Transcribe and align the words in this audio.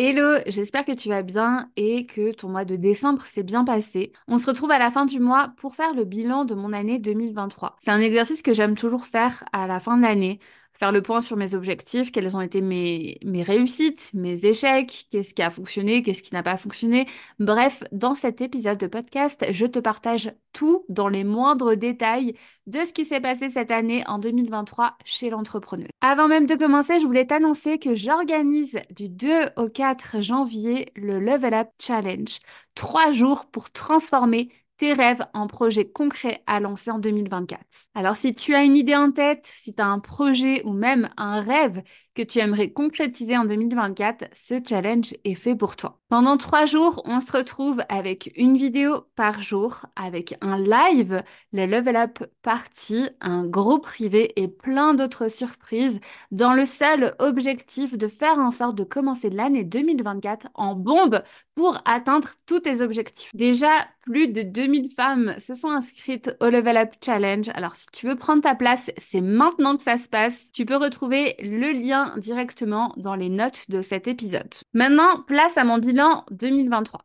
Hello, 0.00 0.38
j'espère 0.46 0.84
que 0.84 0.92
tu 0.92 1.08
vas 1.08 1.22
bien 1.22 1.72
et 1.74 2.06
que 2.06 2.30
ton 2.30 2.48
mois 2.48 2.64
de 2.64 2.76
décembre 2.76 3.26
s'est 3.26 3.42
bien 3.42 3.64
passé. 3.64 4.12
On 4.28 4.38
se 4.38 4.46
retrouve 4.46 4.70
à 4.70 4.78
la 4.78 4.92
fin 4.92 5.06
du 5.06 5.18
mois 5.18 5.52
pour 5.56 5.74
faire 5.74 5.92
le 5.92 6.04
bilan 6.04 6.44
de 6.44 6.54
mon 6.54 6.72
année 6.72 7.00
2023. 7.00 7.74
C'est 7.80 7.90
un 7.90 8.00
exercice 8.00 8.40
que 8.40 8.52
j'aime 8.52 8.76
toujours 8.76 9.06
faire 9.06 9.42
à 9.52 9.66
la 9.66 9.80
fin 9.80 9.96
de 9.96 10.02
l'année 10.02 10.38
faire 10.78 10.92
le 10.92 11.02
point 11.02 11.20
sur 11.20 11.36
mes 11.36 11.54
objectifs, 11.54 12.12
quelles 12.12 12.36
ont 12.36 12.40
été 12.40 12.60
mes, 12.60 13.18
mes 13.24 13.42
réussites, 13.42 14.10
mes 14.14 14.46
échecs, 14.46 15.06
qu'est-ce 15.10 15.34
qui 15.34 15.42
a 15.42 15.50
fonctionné, 15.50 16.02
qu'est-ce 16.02 16.22
qui 16.22 16.34
n'a 16.34 16.42
pas 16.42 16.56
fonctionné. 16.56 17.06
Bref, 17.40 17.82
dans 17.90 18.14
cet 18.14 18.40
épisode 18.40 18.78
de 18.78 18.86
podcast, 18.86 19.44
je 19.50 19.66
te 19.66 19.80
partage 19.80 20.32
tout 20.52 20.84
dans 20.88 21.08
les 21.08 21.24
moindres 21.24 21.76
détails 21.76 22.34
de 22.66 22.78
ce 22.80 22.92
qui 22.92 23.04
s'est 23.04 23.20
passé 23.20 23.48
cette 23.48 23.70
année 23.70 24.04
en 24.06 24.18
2023 24.18 24.96
chez 25.04 25.30
l'entrepreneuse. 25.30 25.88
Avant 26.00 26.28
même 26.28 26.46
de 26.46 26.54
commencer, 26.54 27.00
je 27.00 27.06
voulais 27.06 27.26
t'annoncer 27.26 27.78
que 27.78 27.94
j'organise 27.94 28.78
du 28.94 29.08
2 29.08 29.50
au 29.56 29.68
4 29.68 30.20
janvier 30.20 30.92
le 30.94 31.18
Level 31.18 31.54
Up 31.54 31.68
Challenge. 31.80 32.38
Trois 32.74 33.12
jours 33.12 33.46
pour 33.46 33.70
transformer 33.70 34.50
tes 34.78 34.92
rêves 34.92 35.22
en 35.34 35.46
projet 35.46 35.88
concret 35.90 36.42
à 36.46 36.60
lancer 36.60 36.90
en 36.90 36.98
2024. 36.98 37.60
Alors 37.94 38.16
si 38.16 38.34
tu 38.34 38.54
as 38.54 38.62
une 38.62 38.76
idée 38.76 38.96
en 38.96 39.12
tête, 39.12 39.46
si 39.46 39.74
tu 39.74 39.82
as 39.82 39.86
un 39.86 39.98
projet 39.98 40.62
ou 40.64 40.72
même 40.72 41.10
un 41.16 41.42
rêve 41.42 41.82
que 42.18 42.24
tu 42.24 42.40
aimerais 42.40 42.70
concrétiser 42.70 43.36
en 43.36 43.44
2024, 43.44 44.24
ce 44.34 44.54
challenge 44.68 45.14
est 45.22 45.36
fait 45.36 45.54
pour 45.54 45.76
toi. 45.76 46.00
Pendant 46.08 46.36
trois 46.36 46.66
jours, 46.66 47.00
on 47.04 47.20
se 47.20 47.30
retrouve 47.30 47.80
avec 47.88 48.32
une 48.34 48.56
vidéo 48.56 49.04
par 49.14 49.40
jour, 49.40 49.86
avec 49.94 50.34
un 50.40 50.58
live, 50.58 51.22
le 51.52 51.66
Level 51.66 51.94
Up 51.94 52.24
Party, 52.42 53.08
un 53.20 53.44
groupe 53.44 53.84
privé 53.84 54.32
et 54.34 54.48
plein 54.48 54.94
d'autres 54.94 55.28
surprises 55.30 56.00
dans 56.32 56.54
le 56.54 56.66
seul 56.66 57.14
objectif 57.20 57.96
de 57.96 58.08
faire 58.08 58.38
en 58.38 58.50
sorte 58.50 58.74
de 58.74 58.84
commencer 58.84 59.30
l'année 59.30 59.62
2024 59.62 60.48
en 60.54 60.74
bombe 60.74 61.22
pour 61.54 61.80
atteindre 61.84 62.30
tous 62.46 62.60
tes 62.60 62.80
objectifs. 62.80 63.30
Déjà, 63.34 63.70
plus 64.00 64.28
de 64.28 64.40
2000 64.40 64.90
femmes 64.90 65.34
se 65.38 65.52
sont 65.52 65.68
inscrites 65.68 66.34
au 66.40 66.48
Level 66.48 66.78
Up 66.78 66.94
Challenge. 67.04 67.50
Alors 67.52 67.76
si 67.76 67.86
tu 67.92 68.06
veux 68.06 68.16
prendre 68.16 68.42
ta 68.42 68.54
place, 68.54 68.90
c'est 68.96 69.20
maintenant 69.20 69.76
que 69.76 69.82
ça 69.82 69.98
se 69.98 70.08
passe. 70.08 70.50
Tu 70.52 70.64
peux 70.64 70.76
retrouver 70.76 71.36
le 71.40 71.72
lien 71.72 72.07
directement 72.16 72.92
dans 72.96 73.14
les 73.14 73.28
notes 73.28 73.70
de 73.70 73.82
cet 73.82 74.08
épisode. 74.08 74.54
Maintenant, 74.72 75.22
place 75.26 75.58
à 75.58 75.64
mon 75.64 75.78
bilan 75.78 76.24
2023. 76.30 77.04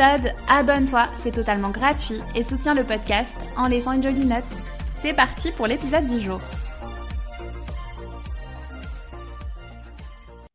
abonne-toi, 0.00 1.08
c'est 1.18 1.32
totalement 1.32 1.70
gratuit 1.70 2.20
et 2.34 2.44
soutiens 2.44 2.74
le 2.74 2.84
podcast 2.84 3.36
en 3.56 3.66
laissant 3.66 3.92
une 3.92 4.02
jolie 4.02 4.24
note. 4.24 4.56
C'est 5.02 5.12
parti 5.12 5.50
pour 5.52 5.66
l'épisode 5.66 6.04
du 6.04 6.20
jour. 6.20 6.40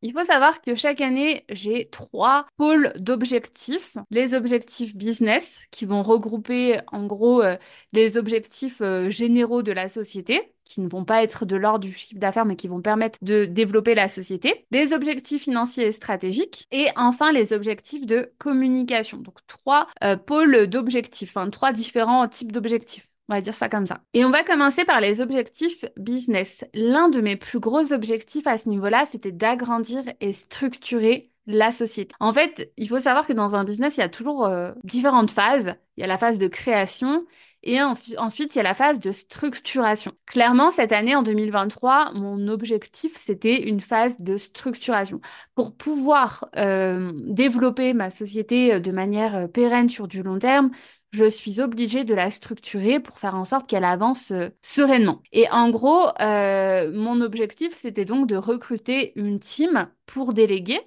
Il 0.00 0.12
faut 0.12 0.24
savoir 0.24 0.60
que 0.60 0.74
chaque 0.74 1.00
année, 1.00 1.44
j'ai 1.48 1.88
trois 1.90 2.46
pôles 2.56 2.92
d'objectifs. 2.96 3.96
Les 4.10 4.34
objectifs 4.34 4.94
business, 4.94 5.60
qui 5.70 5.86
vont 5.86 6.02
regrouper 6.02 6.78
en 6.92 7.06
gros 7.06 7.42
euh, 7.42 7.56
les 7.92 8.18
objectifs 8.18 8.82
euh, 8.82 9.08
généraux 9.08 9.62
de 9.62 9.72
la 9.72 9.88
société 9.88 10.53
qui 10.64 10.80
ne 10.80 10.88
vont 10.88 11.04
pas 11.04 11.22
être 11.22 11.44
de 11.44 11.56
l'ordre 11.56 11.80
du 11.80 11.92
chiffre 11.92 12.18
d'affaires, 12.18 12.44
mais 12.44 12.56
qui 12.56 12.68
vont 12.68 12.80
permettre 12.80 13.18
de 13.22 13.44
développer 13.44 13.94
la 13.94 14.08
société, 14.08 14.66
les 14.70 14.92
objectifs 14.92 15.42
financiers 15.42 15.86
et 15.86 15.92
stratégiques, 15.92 16.66
et 16.72 16.88
enfin 16.96 17.32
les 17.32 17.52
objectifs 17.52 18.06
de 18.06 18.32
communication. 18.38 19.18
Donc 19.18 19.38
trois 19.46 19.88
euh, 20.02 20.16
pôles 20.16 20.66
d'objectifs, 20.66 21.36
hein, 21.36 21.50
trois 21.50 21.72
différents 21.72 22.26
types 22.28 22.52
d'objectifs. 22.52 23.08
On 23.28 23.34
va 23.34 23.40
dire 23.40 23.54
ça 23.54 23.68
comme 23.70 23.86
ça. 23.86 24.00
Et 24.12 24.24
on 24.24 24.30
va 24.30 24.42
commencer 24.42 24.84
par 24.84 25.00
les 25.00 25.20
objectifs 25.22 25.84
business. 25.96 26.64
L'un 26.74 27.08
de 27.08 27.22
mes 27.22 27.36
plus 27.36 27.58
gros 27.58 27.92
objectifs 27.92 28.46
à 28.46 28.58
ce 28.58 28.68
niveau-là, 28.68 29.06
c'était 29.06 29.32
d'agrandir 29.32 30.02
et 30.20 30.32
structurer 30.34 31.30
la 31.46 31.72
société. 31.72 32.14
En 32.20 32.32
fait, 32.32 32.72
il 32.76 32.88
faut 32.88 33.00
savoir 33.00 33.26
que 33.26 33.32
dans 33.32 33.56
un 33.56 33.64
business, 33.64 33.96
il 33.96 34.00
y 34.00 34.04
a 34.04 34.08
toujours 34.08 34.46
euh, 34.46 34.72
différentes 34.82 35.30
phases. 35.30 35.74
Il 35.96 36.00
y 36.00 36.04
a 36.04 36.06
la 36.06 36.18
phase 36.18 36.38
de 36.38 36.48
création 36.48 37.24
et 37.66 37.80
ensuite, 37.80 38.54
il 38.54 38.58
y 38.58 38.60
a 38.60 38.62
la 38.62 38.74
phase 38.74 39.00
de 39.00 39.10
structuration. 39.10 40.12
Clairement, 40.26 40.70
cette 40.70 40.92
année, 40.92 41.16
en 41.16 41.22
2023, 41.22 42.12
mon 42.12 42.46
objectif, 42.48 43.16
c'était 43.16 43.62
une 43.62 43.80
phase 43.80 44.20
de 44.20 44.36
structuration. 44.36 45.22
Pour 45.54 45.74
pouvoir 45.74 46.46
euh, 46.56 47.10
développer 47.14 47.94
ma 47.94 48.10
société 48.10 48.74
euh, 48.74 48.80
de 48.80 48.92
manière 48.92 49.34
euh, 49.34 49.46
pérenne 49.46 49.88
sur 49.88 50.08
du 50.08 50.22
long 50.22 50.38
terme, 50.38 50.72
je 51.12 51.24
suis 51.24 51.62
obligée 51.62 52.04
de 52.04 52.12
la 52.12 52.30
structurer 52.30 53.00
pour 53.00 53.18
faire 53.18 53.34
en 53.34 53.46
sorte 53.46 53.66
qu'elle 53.66 53.84
avance 53.84 54.32
sereinement. 54.62 55.22
Et 55.32 55.48
en 55.48 55.70
gros, 55.70 56.08
mon 56.18 57.20
objectif, 57.20 57.72
c'était 57.76 58.04
donc 58.04 58.26
de 58.26 58.34
recruter 58.34 59.12
une 59.14 59.38
team 59.38 59.88
pour 60.06 60.32
déléguer. 60.34 60.80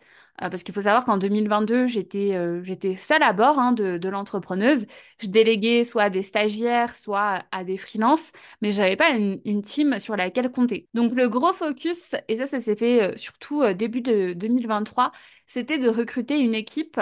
Euh, 0.43 0.49
parce 0.49 0.63
qu'il 0.63 0.73
faut 0.73 0.81
savoir 0.81 1.03
qu'en 1.05 1.17
2022, 1.17 1.87
j'étais 1.87 2.35
euh, 2.35 2.63
j'étais 2.63 2.95
seule 2.95 3.23
à 3.23 3.33
bord 3.33 3.57
hein, 3.57 3.71
de, 3.71 3.97
de 3.97 4.09
l'entrepreneuse. 4.09 4.85
Je 5.19 5.27
déléguais 5.27 5.83
soit 5.83 6.03
à 6.03 6.09
des 6.09 6.21
stagiaires, 6.21 6.93
soit 6.95 7.43
à 7.51 7.63
des 7.63 7.77
freelances, 7.77 8.31
mais 8.61 8.71
j'avais 8.71 8.95
pas 8.95 9.11
une, 9.11 9.41
une, 9.45 9.63
team 9.63 9.99
sur 9.99 10.15
laquelle 10.15 10.51
compter. 10.51 10.87
Donc 10.93 11.13
le 11.15 11.27
gros 11.27 11.53
focus, 11.53 12.15
et 12.27 12.37
ça, 12.37 12.45
ça 12.45 12.59
s'est 12.59 12.75
fait 12.75 13.01
euh, 13.13 13.17
surtout 13.17 13.63
début 13.73 14.01
de 14.01 14.33
2023, 14.33 15.11
c'était 15.47 15.79
de 15.79 15.89
recruter 15.89 16.37
une 16.39 16.53
équipe 16.53 16.99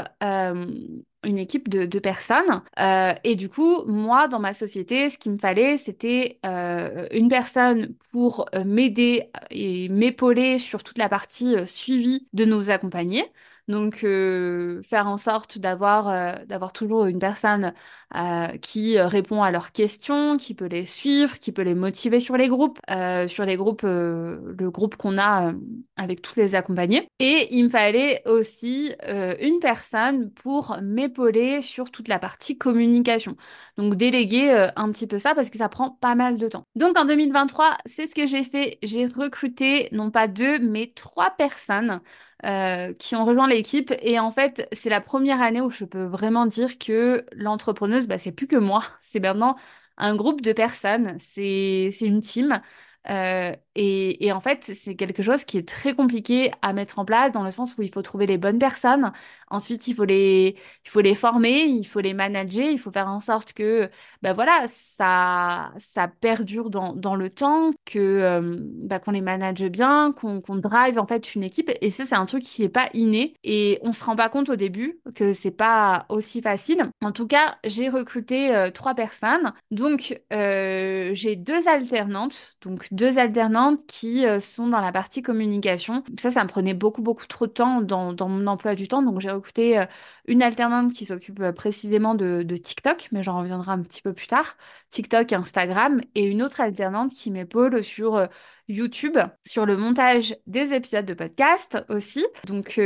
une 1.26 1.38
équipe 1.38 1.70
de, 1.70 1.86
de 1.86 2.00
personnes. 2.00 2.62
Euh, 2.80 3.14
et 3.24 3.36
du 3.36 3.50
coup, 3.50 3.84
moi, 3.86 4.28
dans 4.28 4.40
ma 4.40 4.54
société, 4.54 5.10
ce 5.10 5.18
qu'il 5.18 5.32
me 5.34 5.38
fallait, 5.38 5.78
c'était 5.78 6.40
euh, 6.46 7.08
une 7.12 7.30
personne 7.30 7.96
pour 8.12 8.46
euh, 8.56 8.64
m'aider 8.64 9.30
et 9.52 9.90
m'épauler 9.90 10.60
sur 10.60 10.84
toute 10.84 10.98
la 10.98 11.10
partie 11.10 11.56
suivi 11.68 12.28
de 12.34 12.46
nos 12.46 12.70
accompagnés. 12.70 13.26
Donc, 13.68 14.04
euh, 14.04 14.84
faire 14.84 15.08
en 15.08 15.18
sorte 15.18 15.58
d'avoir 15.58 16.08
euh, 16.08 16.46
d'avoir 16.46 16.72
toujours 16.72 17.06
une 17.08 17.18
personne 17.18 17.74
euh, 18.16 18.48
qui 18.58 19.00
répond 19.00 19.42
à 19.42 19.50
leurs 19.50 19.72
questions, 19.72 20.38
qui 20.38 20.54
peut 20.54 20.66
les 20.66 20.86
suivre, 20.86 21.40
qui 21.40 21.52
peut 21.52 21.64
les 21.64 21.74
motiver 21.74 22.20
sur 22.20 22.38
les 22.38 22.48
groupes, 22.48 22.80
sur 23.28 23.46
les 23.46 23.56
groupes, 23.56 23.82
le 23.84 24.70
groupe 24.70 24.96
qu'on 24.96 25.18
a 25.18 25.54
avec 25.98 26.22
tous 26.22 26.36
les 26.38 26.54
accompagnés. 26.56 27.08
Et 27.20 27.48
il 27.52 27.66
me 27.66 27.70
fallait 27.70 28.22
aussi 28.28 28.94
une 29.08 29.60
personne 29.60 30.32
pour 30.32 30.78
m'épauler 30.82 31.62
sur 31.62 31.90
toute 31.92 32.08
la 32.08 32.20
partie 32.20 32.58
communication. 32.58 33.36
Donc, 33.78 33.96
déléguer 33.96 34.70
un 34.76 34.92
petit 34.92 35.08
peu 35.08 35.18
ça 35.18 35.34
parce 35.34 35.50
que 35.50 35.58
ça 35.58 35.70
prend 35.70 35.92
pas 35.92 36.16
mal 36.16 36.38
de 36.38 36.48
temps. 36.48 36.66
Donc, 36.76 36.98
en 36.98 37.06
2023, 37.06 37.78
c'est 37.86 38.08
ce 38.08 38.16
que 38.16 38.28
j'ai 38.28 38.44
fait. 38.44 38.78
J'ai 38.84 39.08
recruté 39.08 39.90
non 39.92 40.12
pas 40.12 40.28
deux, 40.28 40.60
mais 40.60 40.92
trois 40.96 41.32
personnes 41.32 42.02
euh, 42.46 42.94
qui 42.94 43.16
ont 43.16 43.26
rejoint 43.26 43.48
l'équipe. 43.48 43.94
Et 44.02 44.20
en 44.20 44.32
fait, 44.32 44.68
c'est 44.72 44.90
la 44.90 45.02
première 45.02 45.42
année 45.42 45.62
où 45.62 45.70
je 45.70 45.86
peux 45.86 46.04
vraiment 46.04 46.46
dire 46.46 46.78
que 46.78 47.26
l'entrepreneuse, 47.34 48.08
bah, 48.08 48.18
c'est 48.18 48.32
plus 48.32 48.48
que 48.48 48.56
moi. 48.58 48.84
C'est 49.02 49.20
maintenant 49.20 49.56
un 49.98 50.16
groupe 50.16 50.42
de 50.42 50.52
personnes. 50.54 51.18
C'est, 51.20 51.90
c'est 51.92 52.06
une 52.06 52.22
team. 52.22 52.62
Euh, 53.10 53.54
et, 53.76 54.32
en 54.32 54.40
fait, 54.40 54.64
c'est 54.64 54.96
quelque 54.96 55.24
chose 55.24 55.44
qui 55.46 55.58
est 55.58 55.68
très 55.68 55.94
compliqué 55.94 56.52
à 56.62 56.74
mettre 56.74 57.00
en 57.00 57.06
place 57.06 57.32
dans 57.32 57.44
le 57.44 57.52
sens 57.52 57.76
où 57.78 57.82
il 57.82 57.92
faut 57.92 58.02
trouver 58.02 58.26
les 58.26 58.38
bonnes 58.38 58.60
personnes. 58.60 59.12
Ensuite, 59.50 59.88
il 59.88 59.96
faut 59.96 60.06
les, 60.06 60.56
il 60.86 60.90
faut 60.90 61.02
les 61.02 61.16
former, 61.16 61.64
il 61.66 61.84
faut 61.86 62.00
les 62.00 62.14
manager, 62.14 62.66
il 62.70 62.80
faut 62.80 62.92
faire 62.92 63.08
en 63.08 63.20
sorte 63.20 63.54
que, 63.54 63.90
ben 64.22 64.34
voilà, 64.34 64.64
ça, 64.68 65.72
ça 65.78 66.08
perdure 66.08 66.70
dans, 66.70 66.94
dans 66.94 67.16
le 67.16 67.30
temps, 67.30 67.72
que, 67.86 68.00
euh, 68.00 68.58
bah, 68.60 69.00
qu'on 69.00 69.12
les 69.12 69.22
manage 69.22 69.64
bien, 69.66 70.14
qu'on, 70.14 70.42
qu'on 70.42 70.56
drive 70.56 70.98
en 70.98 71.06
fait 71.06 71.36
une 71.36 71.44
équipe. 71.44 71.72
Et 71.82 71.90
ça, 71.90 72.06
c'est 72.06 72.16
un 72.16 72.26
truc 72.26 72.44
qui 72.44 72.64
est 72.64 72.70
pas 72.70 72.90
inné 72.94 73.36
et 73.44 73.80
on 73.84 73.94
se 73.94 74.04
rend 74.04 74.16
pas 74.16 74.30
compte 74.30 74.50
au 74.50 74.56
début 74.56 75.00
que 75.16 75.34
c'est 75.34 75.52
pas 75.52 76.06
aussi 76.10 76.42
facile. 76.42 76.84
En 77.04 77.12
tout 77.12 77.28
cas, 77.28 77.58
j'ai 77.64 77.90
recruté 77.90 78.56
euh, 78.56 78.72
trois 78.72 78.96
personnes. 78.96 79.54
Donc, 79.72 80.22
euh, 80.34 81.12
j'ai 81.14 81.36
deux 81.36 81.68
alternantes, 81.68 82.58
donc 82.62 82.88
deux 82.92 83.18
alternantes 83.20 83.65
qui 83.88 84.26
euh, 84.26 84.40
sont 84.40 84.68
dans 84.68 84.82
la 84.82 84.92
partie 84.92 85.22
communication. 85.22 86.04
Ça, 86.18 86.32
ça 86.32 86.44
me 86.44 86.50
prenait 86.50 86.74
beaucoup, 86.74 87.02
beaucoup 87.02 87.28
trop 87.28 87.48
de 87.48 87.52
temps 87.52 87.82
dans, 87.82 88.16
mon 88.30 88.48
emploi 88.48 88.76
du 88.76 88.88
temps. 88.88 89.02
Donc, 89.02 89.20
j'ai 89.20 89.32
recruté 89.32 89.80
euh, 89.80 89.86
une 90.28 90.44
alternante 90.44 90.94
qui 90.94 91.06
s'occupe 91.06 91.40
euh, 91.42 91.52
précisément 91.52 92.16
de, 92.16 92.44
de, 92.44 92.58
TikTok, 92.58 93.10
mais 93.12 93.24
j'en 93.24 93.40
reviendrai 93.40 93.72
un 93.72 93.82
petit 93.82 94.02
peu 94.02 94.14
plus 94.14 94.28
tard. 94.28 94.56
TikTok, 94.90 95.34
Instagram, 95.34 96.02
et 96.16 96.24
une 96.26 96.44
autre 96.44 96.62
alternante 96.62 97.12
qui 97.14 97.32
m'épaule 97.32 97.84
sur 97.84 98.28
YouTube, 98.68 99.18
sur 99.46 99.66
le 99.66 99.78
montage 99.78 100.36
des 100.48 100.74
épisodes 100.74 101.06
de 101.06 101.14
podcast 101.14 101.78
aussi. 101.90 102.26
Donc, 102.48 102.80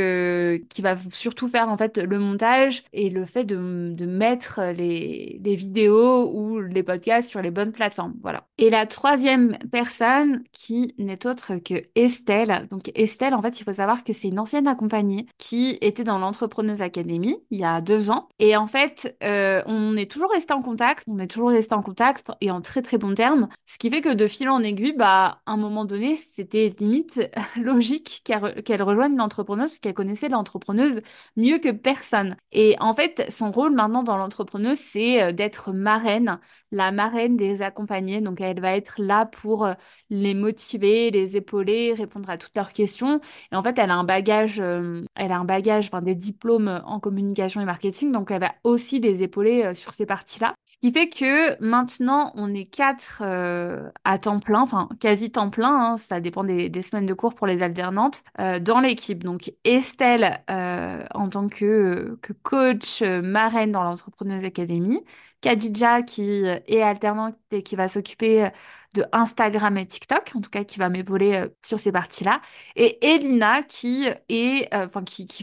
qui 0.68 0.82
va 0.82 0.96
surtout 1.10 1.48
faire 1.48 1.68
en 1.68 1.76
fait 1.76 1.98
le 1.98 2.18
montage 2.18 2.82
et 2.92 3.10
le 3.10 3.26
fait 3.26 3.44
de, 3.44 3.92
de 3.92 4.06
mettre 4.06 4.60
les, 4.76 5.40
les 5.42 5.54
vidéos 5.56 6.30
ou 6.32 6.60
les 6.60 6.82
podcasts 6.82 7.28
sur 7.28 7.42
les 7.42 7.50
bonnes 7.50 7.72
plateformes. 7.72 8.14
Voilà. 8.22 8.46
Et 8.58 8.70
la 8.70 8.86
troisième 8.86 9.56
personne 9.72 10.42
qui 10.52 10.94
n'est 10.98 11.26
autre 11.26 11.56
que 11.56 11.74
Estelle. 11.94 12.68
Donc 12.70 12.90
Estelle, 12.94 13.34
en 13.34 13.42
fait, 13.42 13.60
il 13.60 13.64
faut 13.64 13.72
savoir 13.72 14.04
que 14.04 14.12
c'est 14.12 14.28
une 14.28 14.38
ancienne 14.38 14.66
accompagnée 14.66 15.26
qui 15.38 15.78
était 15.80 16.04
dans 16.04 16.18
l'Entrepreneuse 16.18 16.82
Academy 16.82 17.38
il 17.50 17.60
y 17.60 17.64
a 17.64 17.80
deux 17.80 18.10
ans. 18.10 18.28
Et 18.38 18.56
en 18.56 18.66
fait, 18.66 19.16
euh, 19.22 19.62
on 19.66 19.96
est 19.96 20.10
toujours 20.10 20.30
resté 20.30 20.52
en 20.52 20.62
contact, 20.62 21.04
on 21.06 21.18
est 21.18 21.26
toujours 21.26 21.50
resté 21.50 21.74
en 21.74 21.82
contact 21.82 22.30
et 22.40 22.50
en 22.50 22.60
très 22.60 22.82
très 22.82 22.98
bons 22.98 23.14
termes. 23.14 23.48
Ce 23.66 23.78
qui 23.78 23.90
fait 23.90 24.00
que 24.00 24.14
de 24.14 24.26
fil 24.26 24.48
en 24.48 24.62
aiguille, 24.62 24.94
bah, 24.96 25.40
un 25.46 25.56
moment 25.56 25.69
donné, 25.84 26.16
c'était 26.16 26.74
limite 26.78 27.20
logique 27.56 28.22
qu'elle 28.24 28.82
rejoigne 28.82 29.16
l'entrepreneuse 29.16 29.70
parce 29.70 29.80
qu'elle 29.80 29.94
connaissait 29.94 30.28
l'entrepreneuse 30.28 31.00
mieux 31.36 31.58
que 31.58 31.70
personne. 31.70 32.36
Et 32.52 32.76
en 32.80 32.94
fait, 32.94 33.30
son 33.30 33.50
rôle 33.50 33.74
maintenant 33.74 34.02
dans 34.02 34.16
l'entrepreneuse, 34.16 34.78
c'est 34.78 35.22
euh, 35.22 35.32
d'être 35.32 35.72
marraine, 35.72 36.38
la 36.72 36.92
marraine 36.92 37.36
des 37.36 37.62
accompagnés. 37.62 38.20
Donc 38.20 38.40
elle 38.40 38.60
va 38.60 38.76
être 38.76 38.94
là 38.98 39.26
pour 39.26 39.64
euh, 39.64 39.74
les 40.10 40.34
motiver, 40.34 41.10
les 41.10 41.36
épauler, 41.36 41.94
répondre 41.94 42.28
à 42.30 42.38
toutes 42.38 42.54
leurs 42.54 42.72
questions. 42.72 43.20
Et 43.52 43.56
en 43.56 43.62
fait, 43.62 43.78
elle 43.78 43.90
a 43.90 43.96
un 43.96 44.04
bagage, 44.04 44.60
euh, 44.60 45.04
elle 45.14 45.32
a 45.32 45.38
un 45.38 45.44
bagage, 45.44 45.86
enfin 45.86 46.02
des 46.02 46.14
diplômes 46.14 46.82
en 46.84 47.00
communication 47.00 47.60
et 47.60 47.64
marketing, 47.64 48.12
donc 48.12 48.30
elle 48.30 48.40
va 48.40 48.52
aussi 48.64 49.00
les 49.00 49.22
épauler 49.22 49.74
sur 49.74 49.92
ces 49.92 50.06
parties-là. 50.06 50.54
Ce 50.64 50.76
qui 50.80 50.92
fait 50.92 51.08
que 51.08 51.62
maintenant, 51.62 52.32
on 52.34 52.52
est 52.54 52.64
quatre 52.64 53.22
à 53.22 54.18
temps 54.18 54.40
plein, 54.40 54.60
enfin 54.60 54.88
quasi 55.00 55.30
temps 55.30 55.50
plein, 55.50 55.59
hein, 55.68 55.96
ça 55.96 56.20
dépend 56.20 56.44
des, 56.44 56.82
semaines 56.82 57.06
de 57.06 57.14
cours 57.14 57.34
pour 57.34 57.46
les 57.46 57.62
alternantes, 57.62 58.22
dans 58.60 58.80
l'équipe. 58.80 59.22
Donc 59.22 59.52
Estelle 59.64 60.40
en 60.48 61.28
tant 61.28 61.48
que, 61.48 62.18
coach 62.42 63.02
marraine 63.02 63.72
dans 63.72 63.82
l'Entrepreneuse 63.82 64.44
Academy. 64.44 65.00
Khadija 65.40 66.02
qui 66.02 66.44
est 66.44 66.82
alternante 66.82 67.36
et 67.50 67.62
qui 67.62 67.76
va 67.76 67.88
s'occuper 67.88 68.44
euh, 68.44 68.50
de 68.94 69.04
Instagram 69.12 69.76
et 69.78 69.86
TikTok, 69.86 70.32
en 70.34 70.40
tout 70.40 70.50
cas 70.50 70.64
qui 70.64 70.78
va 70.78 70.88
m'épauler 70.88 71.34
euh, 71.36 71.48
sur 71.64 71.78
ces 71.78 71.92
parties-là. 71.92 72.40
Et 72.76 72.98
Elina 73.14 73.62
qui 73.62 74.08
euh, 74.08 74.88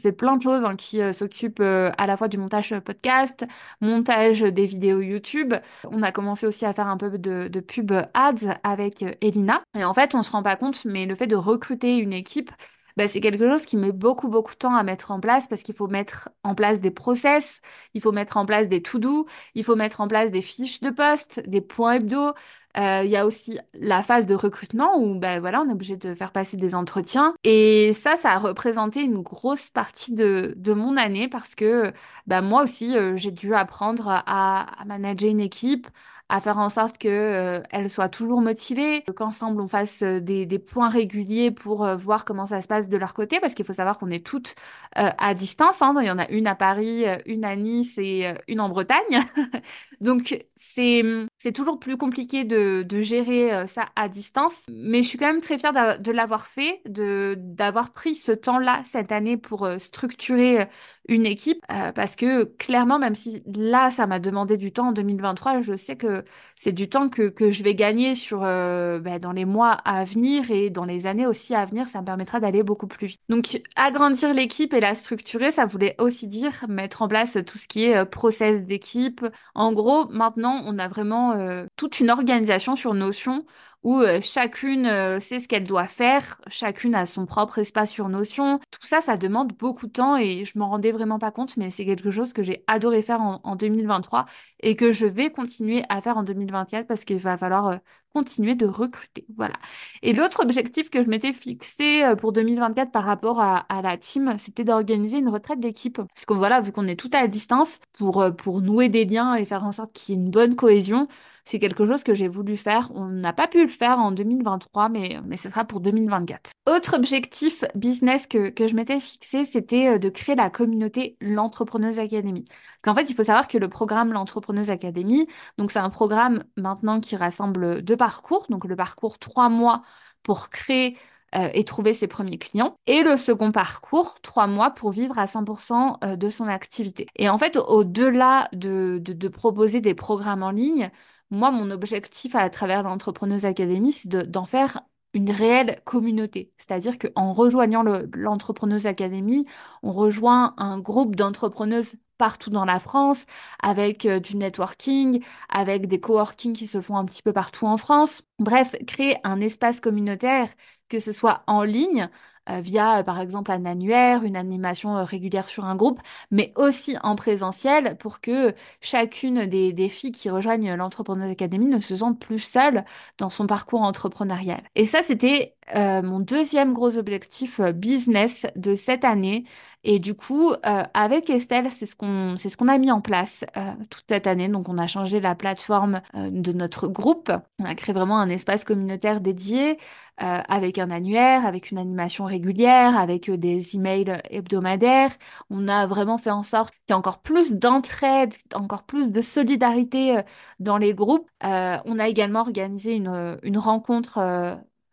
fait 0.02 0.12
plein 0.12 0.38
de 0.38 0.42
choses, 0.42 0.66
hein, 0.66 0.76
qui 0.76 1.02
s'occupe 1.14 1.62
à 1.62 2.08
la 2.08 2.18
fois 2.18 2.28
du 2.28 2.38
montage 2.38 2.78
podcast, 2.80 3.46
montage 3.82 4.42
des 4.42 4.66
vidéos 4.66 5.02
YouTube. 5.02 5.54
On 5.86 6.04
a 6.04 6.12
commencé 6.12 6.46
aussi 6.46 6.66
à 6.66 6.74
faire 6.74 6.88
un 6.88 6.98
peu 6.98 7.18
de, 7.18 7.48
de 7.48 7.60
pub 7.60 7.92
ads 8.14 8.60
avec 8.64 9.04
Elina. 9.22 9.64
Et 9.76 9.84
en 9.86 9.94
fait, 9.94 10.14
on 10.16 10.24
se 10.24 10.32
rend 10.32 10.44
pas 10.44 10.56
compte, 10.58 10.84
mais 10.86 11.06
le 11.06 11.16
fait 11.16 11.28
de 11.28 11.36
recruter 11.36 11.98
une 11.98 12.14
équipe, 12.14 12.52
bah, 12.98 13.08
c'est 13.08 13.22
quelque 13.22 13.48
chose 13.50 13.66
qui 13.66 13.78
met 13.78 13.92
beaucoup, 13.94 14.28
beaucoup 14.28 14.54
de 14.54 14.58
temps 14.58 14.76
à 14.76 14.84
mettre 14.84 15.12
en 15.12 15.20
place 15.22 15.48
parce 15.48 15.64
qu'il 15.64 15.76
faut 15.76 15.88
mettre 15.88 16.30
en 16.44 16.56
place 16.56 16.82
des 16.82 16.92
process, 16.92 17.62
il 17.94 18.02
faut 18.02 18.12
mettre 18.12 18.38
en 18.38 18.46
place 18.46 18.68
des 18.70 18.82
to-do, 18.82 19.28
il 19.56 19.64
faut 19.64 19.76
mettre 19.76 20.02
en 20.02 20.08
place 20.08 20.32
des 20.32 20.42
fiches 20.42 20.82
de 20.82 20.90
poste, 20.90 21.42
des 21.48 21.62
points 21.62 21.94
hebdo. 21.94 22.34
Euh, 22.78 23.02
il 23.04 23.10
y 23.10 23.16
a 23.18 23.26
aussi 23.26 23.58
la 23.74 24.04
phase 24.04 24.28
de 24.28 24.36
recrutement 24.36 24.98
où 25.00 25.16
ben 25.18 25.40
voilà, 25.40 25.62
on 25.62 25.70
est 25.70 25.72
obligé 25.74 25.98
de 25.98 26.14
faire 26.14 26.32
passer 26.32 26.58
des 26.58 26.76
entretiens. 26.76 27.34
Et 27.44 27.92
ça, 27.94 28.16
ça 28.16 28.32
a 28.34 28.38
représenté 28.38 29.02
une 29.02 29.22
grosse 29.24 29.70
partie 29.72 30.14
de, 30.14 30.54
de 30.58 30.74
mon 30.74 30.96
année 30.98 31.28
parce 31.28 31.56
que 31.56 31.92
ben 32.28 32.42
moi 32.42 32.64
aussi, 32.64 32.96
euh, 32.98 33.18
j'ai 33.18 33.32
dû 33.32 33.56
apprendre 33.56 34.08
à, 34.10 34.82
à 34.82 34.86
manager 34.86 35.30
une 35.32 35.40
équipe, 35.40 35.88
à 36.30 36.42
faire 36.42 36.58
en 36.58 36.70
sorte 36.70 36.98
que 36.98 37.08
euh, 37.08 38.08
toujours 38.10 38.42
motivée, 38.42 39.04
qu'ensemble 39.16 39.62
on 39.62 39.68
fasse 39.68 40.02
euh, 40.04 40.20
des, 40.20 40.60
points 40.60 40.90
réguliers 40.90 41.52
pour 41.52 41.86
euh, 41.86 41.96
voir 41.96 42.26
comment 42.26 42.46
ça 42.46 42.62
se 42.62 42.68
passe 42.68 42.90
de 42.90 42.98
leur 42.98 43.14
côté, 43.14 43.40
parce 43.40 43.54
qu'il 43.54 43.66
faut 43.66 43.74
savoir 43.74 43.98
qu'on 43.98 44.10
est 44.10 44.26
toutes 44.26 44.56
à 44.94 45.34
distance. 45.36 45.82
Hein. 45.82 45.94
Il 46.02 46.08
y 46.08 46.12
en 46.12 46.18
a 46.18 46.28
une 46.30 46.48
à 46.48 46.56
Paris, 46.56 47.06
une 47.26 47.46
à 47.46 47.56
Nice 47.56 47.98
et 47.98 48.34
une 48.48 48.60
en 48.60 48.70
Bretagne. 48.70 49.26
Donc 50.02 50.46
c'est 50.56 51.04
c'est 51.38 51.52
toujours 51.52 51.80
plus 51.80 51.98
compliqué 51.98 52.44
de, 52.44 52.84
de 52.84 53.02
gérer 53.02 53.66
ça 53.68 53.86
à 53.96 54.10
distance, 54.10 54.64
mais 54.70 55.04
je 55.04 55.08
suis 55.08 55.18
quand 55.18 55.28
même 55.28 55.42
très 55.42 55.60
fière 55.60 56.00
de 56.00 56.12
l'avoir 56.12 56.48
fait, 56.48 56.82
d'avoir 56.86 57.92
pris 57.92 58.16
ce 58.16 58.32
temps-là 58.32 58.82
cette 58.86 59.12
année 59.12 59.38
pour 59.38 59.68
structurer 59.78 60.68
une 61.08 61.26
équipe, 61.26 61.64
parce 61.96 62.16
que 62.16 62.44
clairement, 62.44 63.00
même 63.00 63.16
si 63.16 63.44
là 63.56 63.90
ça 63.92 64.08
m'a 64.08 64.20
demandé 64.20 64.58
du 64.58 64.72
temps 64.72 64.90
en 64.90 64.92
2023, 64.92 65.62
je 65.62 65.76
sais 65.76 65.96
que 65.96 66.24
c'est 66.56 66.72
du 66.72 66.90
temps 66.90 67.10
que, 67.10 67.30
que, 67.30 67.52
je 67.52 67.64
vais 67.64 67.76
gagner 67.76 68.16
sur, 68.16 68.40
bah, 68.42 69.20
dans 69.20 69.32
les 69.32 69.46
mois 69.46 69.72
à 69.72 70.04
venir 70.04 70.52
et 70.52 70.70
dans 70.70 70.86
les 70.86 71.08
années 71.08 71.28
aussi 71.28 71.56
à 71.56 71.66
venir. 71.66 71.88
Ça 71.88 72.02
me 72.02 72.06
permettra 72.06 72.40
d'aller 72.40 72.64
beaucoup 72.64 72.88
plus 72.88 73.08
vite. 73.08 73.22
Donc, 73.30 73.62
agrandir 73.76 74.34
l'équipe 74.34 74.74
et 74.74 74.80
la 74.80 74.96
structurer, 74.96 75.52
ça 75.52 75.66
voulait 75.66 75.96
aussi 76.00 76.28
dire 76.28 76.66
mettre 76.68 77.02
en 77.02 77.08
place 77.08 77.38
tout 77.46 77.58
ce 77.58 77.68
qui 77.68 77.86
est 77.86 78.06
process 78.06 78.64
d'équipe. 78.64 79.26
En 79.56 79.72
gros, 79.72 79.87
maintenant, 80.10 80.62
on 80.66 80.80
a 80.80 80.88
vraiment 80.88 81.34
euh, 81.34 81.66
toute 81.76 82.00
une 82.00 82.10
organisation 82.10 82.76
sur 82.76 82.94
Notion 82.94 83.46
où 83.84 84.02
euh, 84.02 84.20
chacune 84.22 84.86
euh, 84.86 85.20
sait 85.20 85.40
ce 85.40 85.48
qu'elle 85.48 85.64
doit 85.64 85.88
faire, 85.88 86.42
chacune 86.48 86.96
a 86.96 87.06
son 87.06 87.26
propre 87.26 87.60
espace 87.60 87.92
sur 87.92 88.10
Notion. 88.10 88.60
Tout 88.72 88.86
ça, 88.86 89.02
ça 89.02 89.18
demande 89.18 89.54
beaucoup 89.54 89.88
de 89.88 89.92
temps 89.92 90.18
et 90.18 90.46
je 90.46 90.58
m'en 90.60 90.70
rendais 90.70 90.92
vraiment 90.92 91.20
pas 91.20 91.32
compte, 91.32 91.56
mais 91.58 91.72
c'est 91.72 91.86
quelque 91.86 92.12
chose 92.12 92.34
que 92.34 92.44
j'ai 92.44 92.64
adoré 92.68 93.02
faire 93.02 93.22
en, 93.22 93.56
2023 93.56 94.26
et 94.62 94.76
que 94.76 94.92
je 94.92 95.06
vais 95.06 95.32
continuer 95.32 95.84
à 95.90 96.02
faire 96.02 96.18
en 96.18 96.24
2024 96.24 96.88
parce 96.88 97.06
qu'il 97.06 97.20
va 97.20 97.38
falloir 97.38 97.80
continuer 98.14 98.56
de 98.56 98.66
recruter. 98.66 99.26
Voilà. 99.36 99.56
Et 100.02 100.14
l'autre 100.14 100.42
objectif 100.44 100.90
que 100.90 101.04
je 101.04 101.10
m'étais 101.10 101.34
fixé 101.34 102.04
pour 102.20 102.32
2024 102.32 102.92
par 102.92 103.04
rapport 103.04 103.40
à, 103.40 103.66
la 103.82 103.98
team, 103.98 104.36
c'était 104.38 104.64
d'organiser 104.64 105.20
une 105.20 105.30
retraite 105.30 105.60
d'équipe. 105.60 105.98
Parce 105.98 106.26
que 106.26 106.34
voilà, 106.34 106.62
vu 106.62 106.72
qu'on 106.72 106.88
est 106.88 107.00
tout 107.00 107.12
à 107.14 107.28
distance, 107.28 107.80
pour, 107.94 108.26
pour 108.38 108.62
nouer 108.62 108.90
des 108.90 109.06
liens 109.06 109.36
et 109.36 109.46
faire 109.46 109.64
en 109.64 109.72
sorte 109.72 109.94
qu'il 109.94 110.16
y 110.16 110.18
ait 110.18 110.22
une 110.22 110.32
bonne 110.32 110.56
cohésion, 110.56 111.08
c'est 111.48 111.60
quelque 111.60 111.88
chose 111.88 112.04
que 112.04 112.14
j'ai 112.14 112.28
voulu 112.28 112.58
faire. 112.58 112.92
On 112.94 113.06
n'a 113.06 113.32
pas 113.32 113.48
pu 113.48 113.64
le 113.64 113.70
faire 113.70 114.00
en 114.00 114.12
2023, 114.12 114.90
mais, 114.90 115.18
ce 115.38 115.48
sera 115.48 115.64
pour 115.64 115.80
2024. 115.80 116.52
Autre 116.68 116.98
objectif 116.98 117.64
business 117.74 118.28
que, 118.28 118.50
que 118.50 118.68
je 118.68 118.76
m'étais 118.76 119.00
fixé, 119.00 119.46
c'était 119.46 119.96
euh, 119.96 119.98
de 119.98 120.10
créer 120.10 120.36
la 120.36 120.50
communauté 120.50 121.16
L'Entrepreneuse 121.22 122.00
Academy. 122.00 122.44
Parce 122.44 122.82
qu'en 122.84 122.96
fait, 122.96 123.10
il 123.10 123.16
faut 123.16 123.24
savoir 123.24 123.48
que 123.48 123.58
le 123.58 123.70
programme 123.70 124.12
L'Entrepreneuse 124.12 124.70
Academy, 124.70 125.26
c'est 125.70 125.80
un 125.80 125.90
programme 125.90 126.44
maintenant 126.58 127.00
qui 127.00 127.16
rassemble 127.16 127.82
deux 127.82 127.98
parcours. 127.98 128.46
Donc 128.50 128.66
le 128.66 128.76
parcours 128.76 129.18
trois 129.18 129.48
mois 129.48 129.84
pour 130.24 130.50
créer 130.50 130.98
euh, 131.36 131.50
et 131.54 131.66
trouver 131.66 131.94
ses 131.94 132.08
premiers 132.08 132.38
clients. 132.38 132.78
Et 132.88 133.04
le 133.04 133.18
second 133.18 133.52
parcours, 133.52 134.20
trois 134.22 134.48
mois 134.48 134.72
pour 134.72 134.92
vivre 134.92 135.20
à 135.20 135.26
100% 135.26 135.98
euh, 136.04 136.16
de 136.16 136.30
son 136.30 136.48
activité. 136.48 137.08
Et 137.18 137.28
en 137.30 137.38
fait, 137.38 137.58
au-delà 137.58 138.48
de, 138.54 138.98
de, 139.02 139.12
de, 139.12 139.28
proposer 139.28 139.82
des 139.82 139.94
programmes 139.94 140.42
en 140.42 140.52
ligne, 140.52 140.90
moi, 141.32 141.52
mon 141.52 141.72
objectif 141.72 142.36
à 142.36 142.50
travers 142.50 142.84
l'Entrepreneuse 142.84 143.46
Academy, 143.46 143.92
c'est 143.94 144.08
d'en 144.10 144.46
faire 144.46 144.82
une 145.14 145.32
réelle 145.32 145.80
communauté. 145.86 146.52
C'est-à-dire 146.58 146.98
qu'en 147.00 147.34
rejoignant 147.34 147.84
l'Entrepreneuse 148.14 148.88
Academy, 148.88 149.46
on 149.84 149.92
rejoint 149.92 150.54
un 150.58 150.80
groupe 150.80 151.16
d'entrepreneuses 151.16 151.96
partout 152.18 152.50
dans 152.50 152.66
la 152.66 152.80
France, 152.80 153.26
avec 153.62 154.06
euh, 154.06 154.20
du 154.20 154.38
networking, 154.38 155.24
avec 155.50 155.88
des 155.88 156.00
coworking 156.00 156.54
qui 156.54 156.66
se 156.68 156.82
font 156.82 156.98
un 156.98 157.06
petit 157.06 157.22
peu 157.22 157.32
partout 157.34 157.66
en 157.68 157.78
France. 157.78 158.24
Bref, 158.40 158.76
créer 158.88 159.18
un 159.24 159.40
espace 159.40 159.80
communautaire, 159.80 160.50
que 160.90 161.00
ce 161.00 161.12
soit 161.12 161.44
en 161.48 161.64
ligne, 161.64 162.10
euh, 162.50 162.62
via 162.62 163.04
par 163.04 163.20
exemple 163.20 163.52
un 163.52 163.66
annuaire, 163.66 164.24
une 164.24 164.38
animation 164.38 164.98
euh, 164.98 165.04
régulière 165.04 165.50
sur 165.50 165.66
un 165.66 165.76
groupe, 165.76 166.00
mais 166.32 166.54
aussi 166.56 166.96
en 167.04 167.16
présentiel 167.16 167.98
pour 167.98 168.22
que 168.22 168.54
chacune 168.82 169.46
des, 169.48 169.90
filles 169.90 170.12
qui 170.12 170.30
rejoignent 170.30 170.76
l'Entrepreneuse 170.76 171.32
Academy 171.32 171.66
ne 171.66 171.80
se 171.80 171.98
sente 171.98 172.20
plus 172.20 172.40
seule 172.40 172.86
dans 173.18 173.30
son 173.30 173.48
parcours 173.48 173.82
entrepreneurial. 173.82 174.62
Et 174.76 174.86
ça, 174.86 175.02
c'était 175.04 175.56
euh, 175.76 176.02
mon 176.02 176.20
deuxième 176.20 176.74
gros 176.74 176.98
objectif 176.98 177.60
euh, 177.60 177.72
business 177.74 178.46
de 178.56 178.76
cette 178.76 179.04
année. 179.04 179.46
Et 179.90 180.00
du 180.00 180.16
coup, 180.16 180.52
euh, 180.52 180.84
avec 180.94 181.30
Estelle, 181.30 181.72
c'est 181.72 181.86
ce 181.86 181.96
qu'on 181.96 182.36
c'est 182.36 182.50
ce 182.50 182.58
qu'on 182.58 182.68
a 182.68 182.78
mis 182.78 182.92
en 182.92 183.00
place 183.00 183.46
euh, 183.56 183.72
toute 183.90 184.04
cette 184.10 184.28
année. 184.28 184.50
Donc, 184.50 184.68
on 184.68 184.78
a 184.78 184.86
changé 184.86 185.22
la 185.22 185.34
plateforme 185.34 186.02
euh, 186.14 186.30
de 186.30 186.52
notre 186.52 186.90
groupe. 186.90 187.32
On 187.60 187.64
a 187.64 187.74
créé 187.74 187.94
vraiment 187.94 188.20
un 188.20 188.28
espace 188.28 188.66
communautaire 188.66 189.22
dédié 189.22 189.78
euh, 190.24 190.42
avec 190.48 190.80
un 190.80 190.90
annuaire, 190.90 191.46
avec 191.46 191.70
une 191.70 191.78
animation 191.78 192.26
régulière, 192.26 192.98
avec 192.98 193.30
euh, 193.30 193.38
des 193.38 193.76
emails 193.76 194.20
hebdomadaires. 194.32 195.12
On 195.52 195.68
a 195.68 195.86
vraiment 195.86 196.18
fait 196.18 196.32
en 196.32 196.42
sorte 196.42 196.72
qu'il 196.72 196.82
y 196.90 196.92
ait 196.92 196.96
encore 196.96 197.22
plus 197.22 197.54
d'entraide, 197.54 198.34
encore 198.56 198.84
plus 198.84 199.12
de 199.12 199.22
solidarité 199.22 200.18
euh, 200.18 200.22
dans 200.60 200.80
les 200.80 200.96
groupes. 200.96 201.30
On 201.44 202.00
a 202.00 202.08
également 202.08 202.40
organisé 202.42 202.96
une, 202.96 203.58
rencontre 203.58 204.18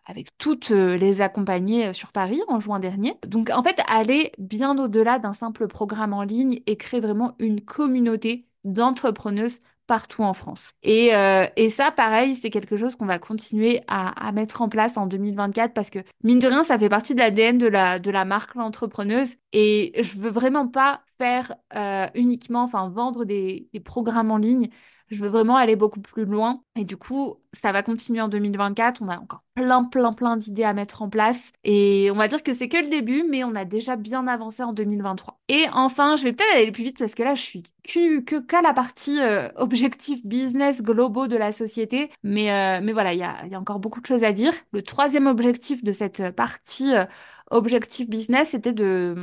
avec 0.06 0.36
toutes 0.38 0.70
les 0.70 1.20
accompagnées 1.22 1.92
sur 1.94 2.12
Paris 2.12 2.42
en 2.48 2.60
juin 2.60 2.78
dernier. 2.78 3.14
Donc 3.26 3.50
en 3.50 3.62
fait, 3.62 3.80
aller 3.88 4.32
bien 4.38 4.78
au-delà 4.78 5.18
d'un 5.18 5.32
simple 5.32 5.68
programme 5.68 6.12
en 6.12 6.22
ligne 6.22 6.60
et 6.66 6.76
créer 6.76 7.00
vraiment 7.00 7.34
une 7.38 7.62
communauté 7.62 8.46
d'entrepreneuses 8.64 9.60
partout 9.86 10.22
en 10.22 10.34
France. 10.34 10.72
Et, 10.82 11.14
euh, 11.14 11.46
et 11.56 11.70
ça, 11.70 11.90
pareil, 11.90 12.34
c'est 12.34 12.50
quelque 12.50 12.76
chose 12.76 12.96
qu'on 12.96 13.06
va 13.06 13.18
continuer 13.18 13.82
à, 13.88 14.32
mettre 14.32 14.62
en 14.62 14.68
place 14.68 14.96
en 14.96 15.06
2024 15.06 15.74
parce 15.74 15.90
que, 15.90 15.98
mine 16.22 16.38
de 16.38 16.46
rien, 16.46 16.64
ça 16.64 16.78
fait 16.78 16.88
partie 16.88 17.14
de 17.14 17.20
l'ADN 17.20 17.58
de 17.58 17.66
la, 17.66 18.24
marque 18.24 18.54
L'Entrepreneuse. 18.54 19.36
Et 19.52 19.92
je 20.02 20.18
veux 20.18 20.30
vraiment 20.30 20.66
pas 20.68 21.02
faire 21.18 21.52
euh, 21.74 22.06
uniquement, 22.14 22.62
enfin, 22.62 22.88
vendre 22.88 23.24
des 23.24 23.68
programmes 23.84 24.30
en 24.30 24.38
ligne. 24.38 24.70
Je 25.10 25.22
veux 25.22 25.28
vraiment 25.28 25.56
aller 25.56 25.76
beaucoup 25.76 26.00
plus 26.00 26.24
loin. 26.24 26.62
Et 26.76 26.84
du 26.84 26.96
coup, 26.96 27.36
ça 27.52 27.72
va 27.72 27.82
continuer 27.82 28.20
en 28.20 28.28
2024. 28.28 29.02
On 29.02 29.08
a 29.08 29.18
encore 29.18 29.44
plein, 29.54 29.84
plein, 29.84 30.12
plein 30.12 30.36
d'idées 30.36 30.64
à 30.64 30.72
mettre 30.72 31.02
en 31.02 31.08
place. 31.08 31.52
Et 31.62 32.10
on 32.12 32.16
va 32.16 32.28
dire 32.28 32.42
que 32.42 32.54
c'est 32.54 32.68
que 32.68 32.78
le 32.78 32.88
début, 32.88 33.24
mais 33.28 33.44
on 33.44 33.54
a 33.54 33.64
déjà 33.64 33.96
bien 33.96 34.26
avancé 34.26 34.62
en 34.62 34.72
2023. 34.72 35.38
Et 35.48 35.66
enfin, 35.72 36.16
je 36.16 36.24
vais 36.24 36.32
peut-être 36.32 36.56
aller 36.56 36.72
plus 36.72 36.84
vite 36.84 36.98
parce 36.98 37.14
que 37.14 37.22
là, 37.22 37.34
je 37.34 37.42
suis 37.42 37.62
que, 37.84 38.20
que 38.20 38.62
la 38.62 38.72
partie 38.72 39.20
euh, 39.20 39.48
objectifs 39.56 40.24
business 40.24 40.82
globaux 40.82 41.26
de 41.26 41.36
la 41.36 41.52
société. 41.52 42.10
Mais, 42.22 42.50
euh, 42.52 42.92
voilà, 42.92 43.12
il 43.12 43.20
y 43.20 43.22
a, 43.22 43.58
encore 43.58 43.78
beaucoup 43.78 44.00
de 44.00 44.06
choses 44.06 44.24
à 44.24 44.32
dire. 44.32 44.52
Le 44.72 44.82
troisième 44.82 45.26
objectif 45.26 45.84
de 45.84 45.92
cette 45.92 46.30
partie 46.30 46.94
euh, 46.94 47.04
objectif 47.50 48.08
business, 48.08 48.50
c'était 48.50 48.72
de 48.72 49.16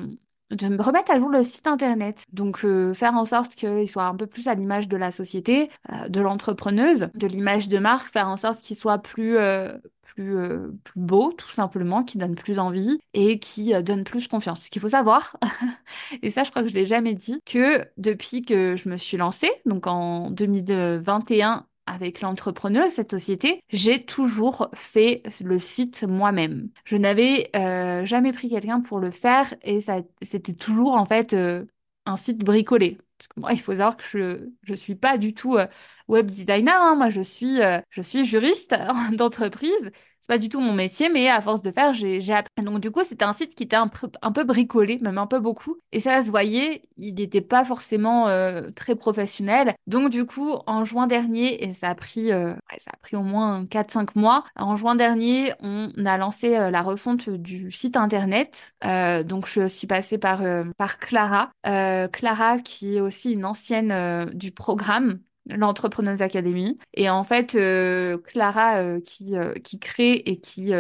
de 0.52 0.68
me 0.68 0.82
remettre 0.82 1.12
à 1.12 1.20
jour 1.20 1.30
le 1.30 1.44
site 1.44 1.68
internet. 1.68 2.26
Donc, 2.34 2.64
euh, 2.66 2.94
faire 2.94 3.16
en 3.16 3.26
sorte 3.26 3.56
qu'il 3.56 3.88
soit 3.88 4.06
un 4.06 4.16
peu 4.16 4.28
plus 4.28 4.48
à 4.48 4.54
l'image 4.54 4.88
de 4.88 4.98
la 4.98 5.12
société, 5.12 5.70
euh, 5.92 6.08
de 6.10 6.22
l'entrepreneuse, 6.22 7.10
de 7.16 7.28
l'image 7.28 7.70
de 7.70 7.78
marque, 7.80 8.12
faire 8.12 8.28
en 8.28 8.38
sorte 8.38 8.62
qu'il 8.62 8.76
soit 8.76 9.00
plus, 9.00 9.38
euh, 9.38 9.72
plus, 10.14 10.38
euh, 10.38 10.68
plus 10.84 11.00
beau, 11.00 11.32
tout 11.32 11.52
simplement, 11.52 12.04
qui 12.04 12.18
donne 12.18 12.36
plus 12.36 12.60
envie 12.60 13.00
et 13.14 13.40
qui 13.40 13.74
euh, 13.74 13.82
donne 13.82 14.04
plus 14.04 14.28
confiance. 14.28 14.60
Parce 14.60 14.70
qu'il 14.70 14.82
faut 14.82 14.90
savoir, 14.90 15.38
et 16.22 16.30
ça, 16.30 16.44
je 16.44 16.52
crois 16.52 16.64
que 16.64 16.70
je 16.70 16.74
l'ai 16.74 16.86
jamais 16.86 17.14
dit, 17.14 17.40
que 17.46 17.86
depuis 17.98 18.42
que 18.44 18.76
je 18.76 18.90
me 18.90 18.98
suis 18.98 19.18
lancée, 19.18 19.52
donc 19.66 19.88
en 19.88 20.30
2021, 20.32 21.66
avec 21.86 22.22
l'entrepreneuse, 22.22 22.92
cette 22.92 23.12
société, 23.12 23.62
j'ai 23.70 24.06
toujours 24.06 24.70
fait 24.74 25.24
le 25.44 25.60
site 25.60 26.04
moi-même. 26.04 26.70
Je 26.86 26.96
n'avais 26.98 27.50
euh, 27.56 28.06
jamais 28.06 28.32
pris 28.32 28.50
quelqu'un 28.50 28.82
pour 28.82 29.00
le 29.00 29.12
faire 29.12 29.54
et 29.64 29.80
c'était 30.22 30.54
toujours 30.54 30.94
en 30.96 31.06
fait 31.06 31.34
euh, 31.34 31.66
un 32.06 32.16
site 32.16 32.40
bricolé. 32.44 32.98
Parce 33.18 33.28
que 33.30 33.40
moi, 33.40 33.54
il 33.54 33.60
faut 33.62 33.74
savoir 33.76 33.98
que 33.98 34.04
je 34.04 34.50
je 34.64 34.74
suis 34.74 34.96
pas 34.96 35.18
du 35.18 35.34
tout 35.34 35.58
euh, 35.58 35.68
web 36.08 36.26
designer. 36.28 36.82
hein. 36.82 36.96
Moi, 36.96 37.10
je 37.10 37.22
suis 37.22 37.58
je 37.90 38.02
suis 38.02 38.26
juriste 38.26 38.76
d'entreprise. 39.14 39.92
C'est 40.22 40.28
pas 40.28 40.38
du 40.38 40.50
tout 40.50 40.60
mon 40.60 40.74
métier, 40.74 41.10
mais 41.10 41.30
à 41.30 41.42
force 41.42 41.64
de 41.64 41.72
faire, 41.72 41.96
j'ai 41.96 42.32
appris. 42.32 42.64
Donc 42.64 42.80
du 42.80 42.92
coup, 42.92 43.02
c'était 43.04 43.26
un 43.26 43.34
site 43.34 43.56
qui 43.56 43.64
était 43.64 43.76
un 43.76 43.88
peu, 43.88 44.44
bricolé, 44.44 45.00
même 45.02 45.18
un 45.18 45.26
peu 45.26 45.40
beaucoup. 45.40 45.78
Et 45.92 46.00
ça 46.00 46.22
se 46.22 46.30
voyait, 46.30 46.84
il 46.98 47.16
n'était 47.16 47.42
pas 47.42 47.66
forcément 47.66 48.28
euh, 48.28 48.70
très 48.76 48.96
professionnel. 48.96 49.74
Donc 49.88 50.12
du 50.12 50.28
coup, 50.28 50.52
en 50.68 50.86
juin 50.86 51.08
dernier, 51.08 51.64
et 51.64 51.74
ça 51.74 51.90
a 51.90 51.96
pris, 51.96 52.32
euh, 52.32 52.54
ça 52.78 52.92
a 52.94 52.98
pris 52.98 53.16
au 53.16 53.24
moins 53.24 53.66
quatre 53.66 53.90
cinq 53.90 54.16
mois, 54.16 54.44
en 54.56 54.76
juin 54.76 54.94
dernier, 54.94 55.54
on 55.60 55.90
a 56.06 56.20
lancé 56.20 56.56
euh, 56.56 56.70
la 56.70 56.84
refonte 56.84 57.28
du 57.28 57.72
site 57.72 57.98
internet. 57.98 58.76
Donc 58.84 59.48
je 59.48 59.68
suis 59.68 59.88
passée 59.88 60.20
par, 60.20 60.44
par 60.78 61.00
Clara. 61.00 61.50
Clara, 61.64 62.60
qui 62.60 62.98
est 62.98 63.02
aussi 63.02 63.32
une 63.32 63.46
ancienne 63.46 64.30
du 64.36 64.52
programme 64.52 65.20
l'Entrepreneuse 65.48 66.22
Academy. 66.22 66.78
Et 66.94 67.10
en 67.10 67.24
fait, 67.24 67.56
euh, 67.56 68.18
Clara, 68.18 68.78
euh, 68.78 69.00
qui, 69.02 69.36
euh, 69.38 69.54
qui 69.56 69.80
crée 69.80 70.14
et 70.14 70.40
qui, 70.40 70.72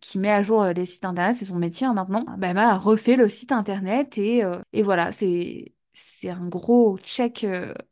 qui 0.00 0.18
met 0.18 0.30
à 0.30 0.42
jour 0.42 0.64
les 0.64 0.86
sites 0.86 1.04
internet, 1.04 1.36
c'est 1.38 1.44
son 1.44 1.56
métier 1.56 1.86
hein, 1.86 1.94
maintenant, 1.94 2.24
bah, 2.38 2.48
elle 2.48 2.54
m'a 2.54 2.78
refait 2.78 3.16
le 3.16 3.28
site 3.28 3.52
internet 3.52 4.18
et, 4.18 4.42
et 4.72 4.82
voilà, 4.82 5.12
c'est, 5.12 5.74
c'est 5.92 6.30
un 6.30 6.48
gros 6.48 6.98
check, 6.98 7.46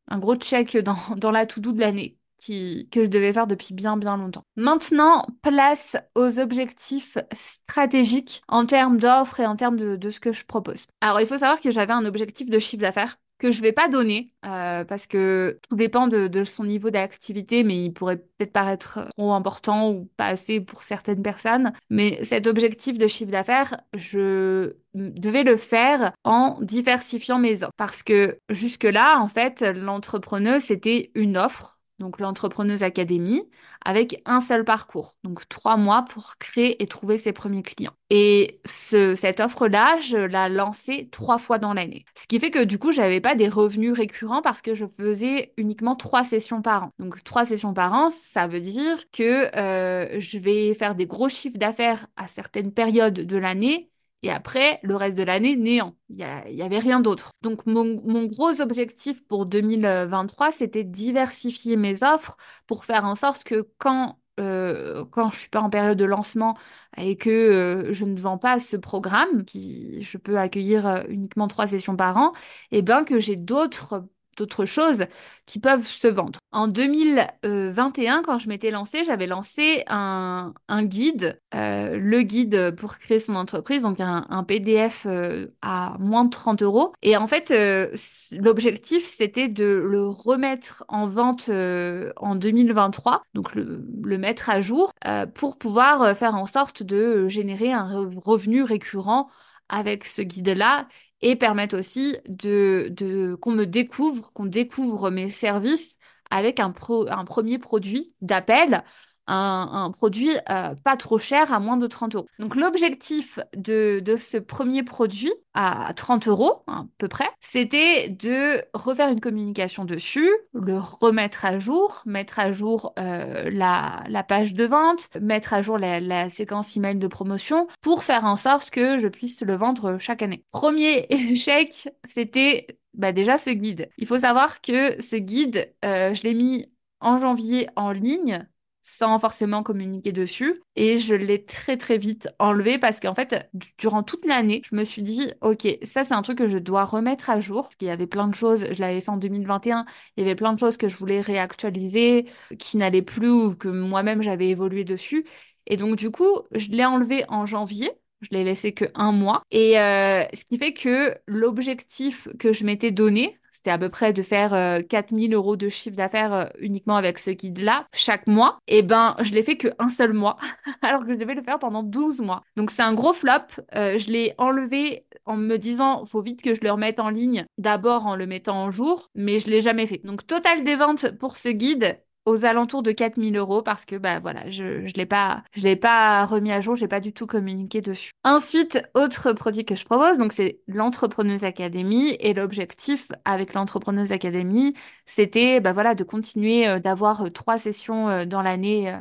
un 0.09 0.19
gros 0.19 0.37
check 0.37 0.77
dans, 0.79 0.97
dans 1.17 1.31
la 1.31 1.47
to-do 1.47 1.73
de 1.73 1.81
l'année. 1.81 2.17
Qui, 2.43 2.89
que 2.91 3.03
je 3.05 3.11
devais 3.11 3.35
faire 3.35 3.47
depuis 3.47 3.75
bien 3.75 3.99
bien 3.99 4.17
longtemps. 4.17 4.45
Maintenant, 4.57 5.27
place 5.43 5.99
aux 6.15 6.41
objectifs 6.41 7.19
stratégiques 7.35 8.41
en 8.49 8.65
termes 8.65 8.97
d'offres 8.97 9.41
et 9.41 9.47
en 9.47 9.57
termes 9.57 9.77
de, 9.77 9.97
de 9.97 10.09
ce 10.09 10.21
que 10.21 10.33
je 10.33 10.47
propose. 10.47 10.87
Alors, 11.03 11.21
il 11.21 11.27
faut 11.27 11.37
savoir 11.37 11.61
que 11.61 11.71
j'avais 11.71 11.93
un 11.93 12.07
objectif 12.07 12.49
de 12.49 12.59
chiffre 12.59 12.81
d'affaires 12.81 13.19
que 13.41 13.53
je 13.53 13.61
vais 13.61 13.73
pas 13.73 13.89
donner 13.89 14.33
euh, 14.47 14.85
parce 14.85 15.07
que 15.07 15.59
tout 15.69 15.77
dépend 15.77 16.07
de, 16.07 16.29
de 16.29 16.45
son 16.45 16.65
niveau 16.65 16.91
d'activité, 16.91 17.65
mais 17.65 17.85
il 17.85 17.93
pourrait 17.93 18.19
peut-être 18.19 18.53
paraître 18.53 19.01
trop 19.17 19.33
important 19.33 19.91
ou 19.91 20.09
pas 20.17 20.27
assez 20.27 20.61
pour 20.61 20.83
certaines 20.83 21.23
personnes. 21.23 21.73
Mais 21.89 22.23
cet 22.25 22.47
objectif 22.47 22.99
de 22.99 23.07
chiffre 23.09 23.33
d'affaires, 23.33 23.81
je 23.95 24.75
devais 24.95 25.43
le 25.43 25.57
faire 25.57 26.13
en 26.25 26.59
diversifiant 26.61 27.39
mes 27.39 27.63
offres 27.63 27.73
parce 27.77 28.03
que 28.03 28.39
jusque-là, 28.51 29.19
en 29.21 29.29
fait, 29.29 29.63
l'entrepreneuse, 29.63 30.63
c'était 30.63 31.11
une 31.15 31.37
offre. 31.37 31.80
Donc 32.01 32.19
l'entrepreneuse 32.19 32.83
académie 32.83 33.49
avec 33.85 34.21
un 34.27 34.41
seul 34.41 34.65
parcours, 34.65 35.17
donc 35.23 35.49
trois 35.49 35.77
mois 35.77 36.03
pour 36.03 36.37
créer 36.39 36.83
et 36.83 36.87
trouver 36.87 37.19
ses 37.19 37.33
premiers 37.33 37.63
clients. 37.63 37.93
Et 38.11 38.61
ce- 38.65 39.15
cette 39.15 39.39
offre-là, 39.41 39.99
je 40.01 40.17
la 40.17 40.49
lançais 40.49 41.09
trois 41.13 41.39
fois 41.39 41.59
dans 41.59 41.75
l'année. 41.75 42.05
Ce 42.17 42.27
qui 42.27 42.41
fait 42.41 42.51
que 42.51 42.65
du 42.65 42.79
coup, 42.79 42.91
j'avais 42.91 43.21
pas 43.21 43.35
des 43.37 43.49
revenus 43.49 43.93
récurrents 43.93 44.43
parce 44.43 44.63
que 44.63 44.75
je 44.75 44.87
faisais 44.87 45.53
uniquement 45.57 45.95
trois 45.95 46.25
sessions 46.25 46.63
par 46.63 46.85
an. 46.85 46.91
Donc 46.99 47.23
trois 47.23 47.45
sessions 47.45 47.75
par 47.75 47.93
an, 47.93 48.11
ça 48.11 48.47
veut 48.49 48.61
dire 48.61 48.99
que 49.13 49.55
euh, 49.57 50.19
je 50.21 50.39
vais 50.39 50.75
faire 50.75 50.95
des 50.95 51.07
gros 51.07 51.29
chiffres 51.29 51.59
d'affaires 51.59 52.07
à 52.17 52.27
certaines 52.27 52.73
périodes 52.73 53.15
de 53.15 53.37
l'année. 53.37 53.90
Et 54.23 54.31
après, 54.31 54.81
le 54.83 54.97
reste 54.97 55.17
de 55.17 55.23
l'année, 55.23 55.57
néant. 55.57 55.97
Il 56.11 56.17
y 56.17 56.25
a- 56.25 56.47
il 56.49 56.55
y 56.55 56.63
avait 56.63 56.79
rien 56.79 57.01
d'autre. 57.01 57.31
Donc, 57.43 57.65
mon, 57.67 57.85
gros 58.27 58.61
objectif 58.61 59.27
pour 59.27 59.47
2023, 59.47 60.51
c'était 60.53 60.85
diversifier 60.85 61.77
mes 61.77 62.03
offres 62.03 62.37
pour 62.67 62.85
faire 62.85 63.05
en 63.07 63.15
sorte 63.15 63.45
que 63.45 63.67
quand, 63.79 64.19
euh, 64.39 65.05
quand 65.07 65.31
je 65.31 65.39
suis 65.39 65.49
pas 65.49 65.61
en 65.63 65.71
période 65.71 65.97
de 65.99 66.05
lancement 66.05 66.55
et 66.99 67.17
que 67.17 67.31
euh, 67.31 67.93
je 67.95 68.05
ne 68.05 68.19
vends 68.21 68.37
pas 68.39 68.61
ce 68.61 68.77
programme, 68.77 69.45
qui 69.45 70.03
je 70.03 70.19
peux 70.19 70.39
accueillir 70.39 70.87
euh, 70.87 71.03
uniquement 71.09 71.49
trois 71.49 71.67
sessions 71.67 71.97
par 71.97 72.17
an, 72.19 72.33
et 72.73 72.83
bien 72.83 73.05
que 73.05 73.21
j'ai 73.21 73.37
d'autres 73.37 74.05
d'autres 74.41 74.65
choses 74.65 75.05
qui 75.47 75.59
peuvent 75.59 75.87
se 75.87 76.09
vendre. 76.09 76.39
En 76.53 76.67
2021, 76.67 78.23
quand 78.23 78.39
je 78.39 78.49
m'étais 78.49 78.71
lancée, 78.71 79.05
j'avais 79.05 79.27
lancé 79.27 79.85
un, 79.87 80.53
guide, 80.83 81.41
euh, 81.55 81.97
le 81.97 82.23
guide 82.23 82.75
pour 82.77 82.99
créer 82.99 83.21
son 83.21 83.37
entreprise, 83.37 83.83
donc 83.83 84.01
un, 84.01 84.45
PDF 84.45 85.05
euh, 85.07 85.47
à 85.63 85.97
moins 86.01 86.25
de 86.25 86.31
30 86.31 86.63
euros. 86.63 86.93
Et 87.03 87.17
en 87.17 87.27
fait, 87.27 87.51
euh, 87.51 87.95
l'objectif, 88.33 89.07
c'était 89.07 89.49
de 89.49 89.65
le 89.65 90.09
remettre 90.09 90.85
en 90.89 91.07
vente 91.07 91.49
en 91.51 92.35
2023, 92.35 93.23
donc 93.35 93.55
le, 93.55 94.19
mettre 94.19 94.51
à 94.51 94.61
jour, 94.61 94.91
pour 95.35 95.57
pouvoir 95.57 96.17
faire 96.17 96.35
en 96.35 96.47
sorte 96.47 96.83
de 96.83 97.29
générer 97.29 97.73
un 97.73 97.87
re- 97.89 98.19
revenu 98.19 98.63
récurrent 98.63 99.29
avec 99.71 100.05
ce 100.05 100.23
guide-là 100.23 100.89
et 101.23 101.37
permettre 101.37 101.79
aussi 101.79 102.17
de, 102.29 103.37
qu'on 103.41 103.53
me 103.53 103.65
découvre, 103.65 104.33
qu'on 104.33 104.47
découvre 104.47 105.11
mes 105.11 105.31
services 105.31 105.99
avec 106.31 106.61
un 106.61 106.71
premier 106.71 107.59
produit 107.59 108.15
d'appel, 108.21 108.85
un, 109.31 109.91
produit 109.91 110.31
euh, 110.51 110.75
pas 110.85 110.97
trop 110.97 111.19
cher 111.19 111.53
à 111.53 111.61
moins 111.61 111.77
de 111.77 111.87
30 111.87 112.15
euros. 112.17 112.27
Donc 112.39 112.57
l'objectif 112.57 113.39
de, 113.57 114.03
ce 114.19 114.39
premier 114.39 114.83
produit 114.83 115.33
à 115.55 115.93
30 115.95 116.29
euros 116.29 116.63
à 116.67 116.85
peu 116.99 117.09
près, 117.09 117.29
c'était 117.41 118.09
de 118.09 118.63
refaire 118.75 119.09
une 119.09 119.21
communication 119.21 119.85
dessus, 119.85 120.31
le 120.53 120.79
remettre 120.79 121.45
à 121.45 121.59
jour, 121.59 122.03
mettre 122.07 122.39
à 122.39 122.53
jour 122.53 122.93
euh, 122.99 123.51
la, 123.51 124.25
page 124.29 124.55
de 124.55 124.65
vente, 124.65 125.09
mettre 125.21 125.55
à 125.55 125.63
jour 125.63 125.79
la, 125.79 126.01
la 126.01 126.31
séquence 126.31 126.77
email 126.77 126.97
de 126.97 127.07
promotion 127.07 127.67
pour 127.81 128.05
faire 128.05 128.25
en 128.25 128.37
sorte 128.37 128.71
que 128.71 129.01
je 129.01 129.09
puisse 129.09 129.41
le 129.43 129.57
vendre 129.57 129.99
chaque 129.99 130.23
année. 130.23 130.45
Premier 130.51 131.07
échec, 131.11 131.89
c'était 132.05 132.67
bah, 132.95 133.13
déjà 133.13 133.39
ce 133.39 133.51
guide. 133.51 133.89
Il 133.99 134.07
faut 134.07 134.19
savoir 134.19 134.61
que 134.61 135.01
ce 135.01 135.17
guide, 135.17 135.73
euh, 135.85 136.15
je 136.15 136.23
l'ai 136.23 136.35
mis 136.35 136.67
en 137.01 137.19
janvier 137.19 137.69
en 137.77 137.93
ligne 137.93 138.47
sans 138.83 139.19
forcément 139.19 139.63
communiquer 139.63 140.13
dessus. 140.13 140.61
Et 140.77 140.99
je 140.99 141.15
l'ai 141.15 141.45
très 141.45 141.77
très 141.77 141.99
vite 141.99 142.29
enlevé 142.39 142.79
parce 142.79 143.01
qu'en 143.01 143.15
fait, 143.15 143.49
durant 143.79 144.03
toute 144.03 144.25
l'année, 144.25 144.63
je 144.69 144.75
me 144.75 144.85
suis 144.85 145.03
dit, 145.03 145.31
ok, 145.41 145.67
ça 145.83 146.05
c'est 146.05 146.15
un 146.15 146.23
truc 146.23 146.39
que 146.39 146.49
je 146.49 146.59
dois 146.59 146.85
remettre 146.85 147.31
à 147.31 147.41
jour. 147.41 147.63
Parce 147.65 147.77
qu'il 147.77 147.89
y 147.89 147.91
avait 147.91 148.07
plein 148.07 148.29
de 148.29 148.35
choses, 148.35 148.67
je 148.73 148.81
l'avais 148.81 149.01
fait 149.01 149.11
en 149.11 149.17
2021, 149.17 149.85
il 150.17 150.23
y 150.23 150.27
avait 150.27 150.35
plein 150.37 150.53
de 150.53 150.59
choses 150.59 150.77
que 150.77 150.89
je 150.89 150.97
voulais 150.97 151.21
réactualiser, 151.21 152.27
qui 152.59 152.77
n'allaient 152.77 153.03
plus 153.03 153.31
ou 153.31 153.55
que 153.57 153.69
moi-même 153.69 154.23
j'avais 154.23 154.49
évolué 154.49 154.85
dessus. 154.85 155.25
Et 155.67 155.77
donc 155.77 155.97
du 155.97 156.11
coup, 156.11 156.41
je 156.53 156.69
l'ai 156.71 156.85
enlevé 156.85 157.25
en 157.29 157.47
janvier. 157.47 157.91
Je 158.23 158.29
l'ai 158.33 158.45
laissé 158.45 158.73
que 158.75 158.85
un 158.95 159.13
mois. 159.13 159.43
Et 159.51 159.79
euh, 159.79 160.23
ce 160.35 160.45
qui 160.45 160.59
fait 160.59 160.75
que 160.75 161.17
l'objectif 161.27 162.29
que 162.39 162.53
je 162.53 162.65
m'étais 162.65 162.91
donné, 162.91 163.39
c'était 163.61 163.73
à 163.73 163.79
peu 163.79 163.91
près 163.91 164.15
de 164.15 164.23
faire 164.23 164.81
4000 164.89 165.35
euh, 165.35 165.37
euros 165.37 165.55
de 165.55 165.69
chiffre 165.69 165.95
d'affaires 165.95 166.33
euh, 166.33 166.47
uniquement 166.61 166.97
avec 166.97 167.19
ce 167.19 167.31
guide-là 167.31 167.87
chaque 167.93 168.27
mois. 168.27 168.57
Et 168.67 168.79
eh 168.79 168.83
ben, 168.83 169.17
je 169.21 169.35
l'ai 169.35 169.43
fait 169.43 169.59
qu'un 169.59 169.91
seul 169.91 170.15
mois, 170.15 170.39
alors 170.83 171.05
que 171.05 171.13
je 171.13 171.19
devais 171.19 171.35
le 171.35 171.43
faire 171.43 171.59
pendant 171.59 171.83
12 171.83 172.21
mois. 172.23 172.43
Donc 172.57 172.71
c'est 172.71 172.81
un 172.81 172.95
gros 172.95 173.13
flop. 173.13 173.33
je 173.75 174.11
l'ai 174.11 174.33
enlevé 174.39 175.05
en 175.27 175.37
me 175.37 175.59
disant, 175.59 176.07
faut 176.07 176.23
vite 176.23 176.41
que 176.41 176.55
je 176.55 176.63
le 176.63 176.71
remette 176.71 177.01
en 177.01 177.11
ligne, 177.11 177.45
d'abord 177.59 178.07
en 178.07 178.17
le 178.17 178.27
mettant 178.27 178.57
en 178.57 178.71
jour, 178.71 179.11
mais 179.15 179.41
je 179.41 179.51
l'ai 179.51 179.61
jamais 179.61 179.87
fait. 179.87 180.01
Donc 180.05 180.27
total 180.27 180.65
des 180.65 180.77
ventes 180.77 181.19
pour 181.19 181.37
ce 181.37 181.51
guide, 181.51 182.01
aux 182.25 182.45
alentours 182.45 182.83
de 182.83 182.93
4000 182.93 183.37
euros 183.37 183.63
parce 183.63 183.85
que 183.85 183.97
bah 183.97 184.19
voilà, 184.19 184.51
je 184.51 184.65
ne 184.65 184.97
l'ai 184.97 185.07
pas, 185.07 185.43
je 185.53 185.63
l'ai 185.63 185.77
pas 185.77 186.25
remis 186.27 186.53
à 186.53 186.61
jour, 186.61 186.77
j'ai 186.77 186.89
pas 186.89 187.01
du 187.01 187.13
tout 187.13 187.27
communiqué 187.27 187.81
dessus. 187.81 188.11
Ensuite, 188.25 188.83
autre 188.95 189.33
produit 189.33 189.65
que 189.65 189.75
je 189.75 189.85
propose, 189.85 190.19
donc 190.19 190.33
c'est 190.33 190.61
l'Entrepreneuse 190.67 191.45
Academy 191.45 192.17
et 192.21 192.35
l'objectif 192.35 193.09
avec 193.25 193.55
l'Entrepreneuse 193.55 194.13
Academy, 194.13 194.75
c'était 195.07 195.61
bah 195.61 195.73
voilà 195.73 195.95
de 195.95 196.05
continuer 196.05 196.69
euh, 196.69 196.79
d'avoir 196.79 197.23
euh, 197.23 197.31
trois 197.31 197.59
sessions 197.59 198.09
euh, 198.09 198.25
dans 198.25 198.43
l'année 198.43 198.95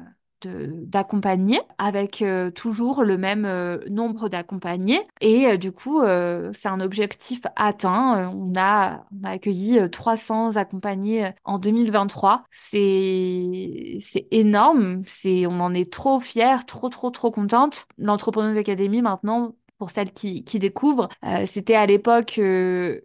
d'accompagner 0.47 1.59
avec 1.77 2.21
euh, 2.21 2.51
toujours 2.51 3.03
le 3.03 3.17
même 3.17 3.45
euh, 3.45 3.79
nombre 3.89 4.29
d'accompagnés 4.29 5.01
et 5.21 5.47
euh, 5.47 5.57
du 5.57 5.71
coup 5.71 6.01
c'est 6.53 6.67
un 6.67 6.79
objectif 6.79 7.41
atteint 7.55 8.31
on 8.33 8.53
a, 8.55 9.05
on 9.11 9.27
a 9.27 9.31
accueilli 9.31 9.79
300 9.89 10.55
accompagnés 10.55 11.31
en 11.43 11.59
2023 11.59 12.43
c'est 12.51 13.97
c'est 13.99 14.27
énorme 14.31 15.03
c'est 15.05 15.45
on 15.47 15.59
en 15.59 15.73
est 15.73 15.91
trop 15.91 16.19
fiers 16.19 16.65
trop 16.67 16.89
trop 16.89 17.09
trop 17.09 17.31
contente 17.31 17.85
l'entrepreneuse 17.97 18.57
académie 18.57 19.01
maintenant 19.01 19.55
pour 19.77 19.91
celles 19.91 20.11
qui, 20.11 20.43
qui 20.43 20.59
découvrent. 20.59 21.07
C'était 21.45 21.75
à 21.75 21.85
l'époque 21.85 22.37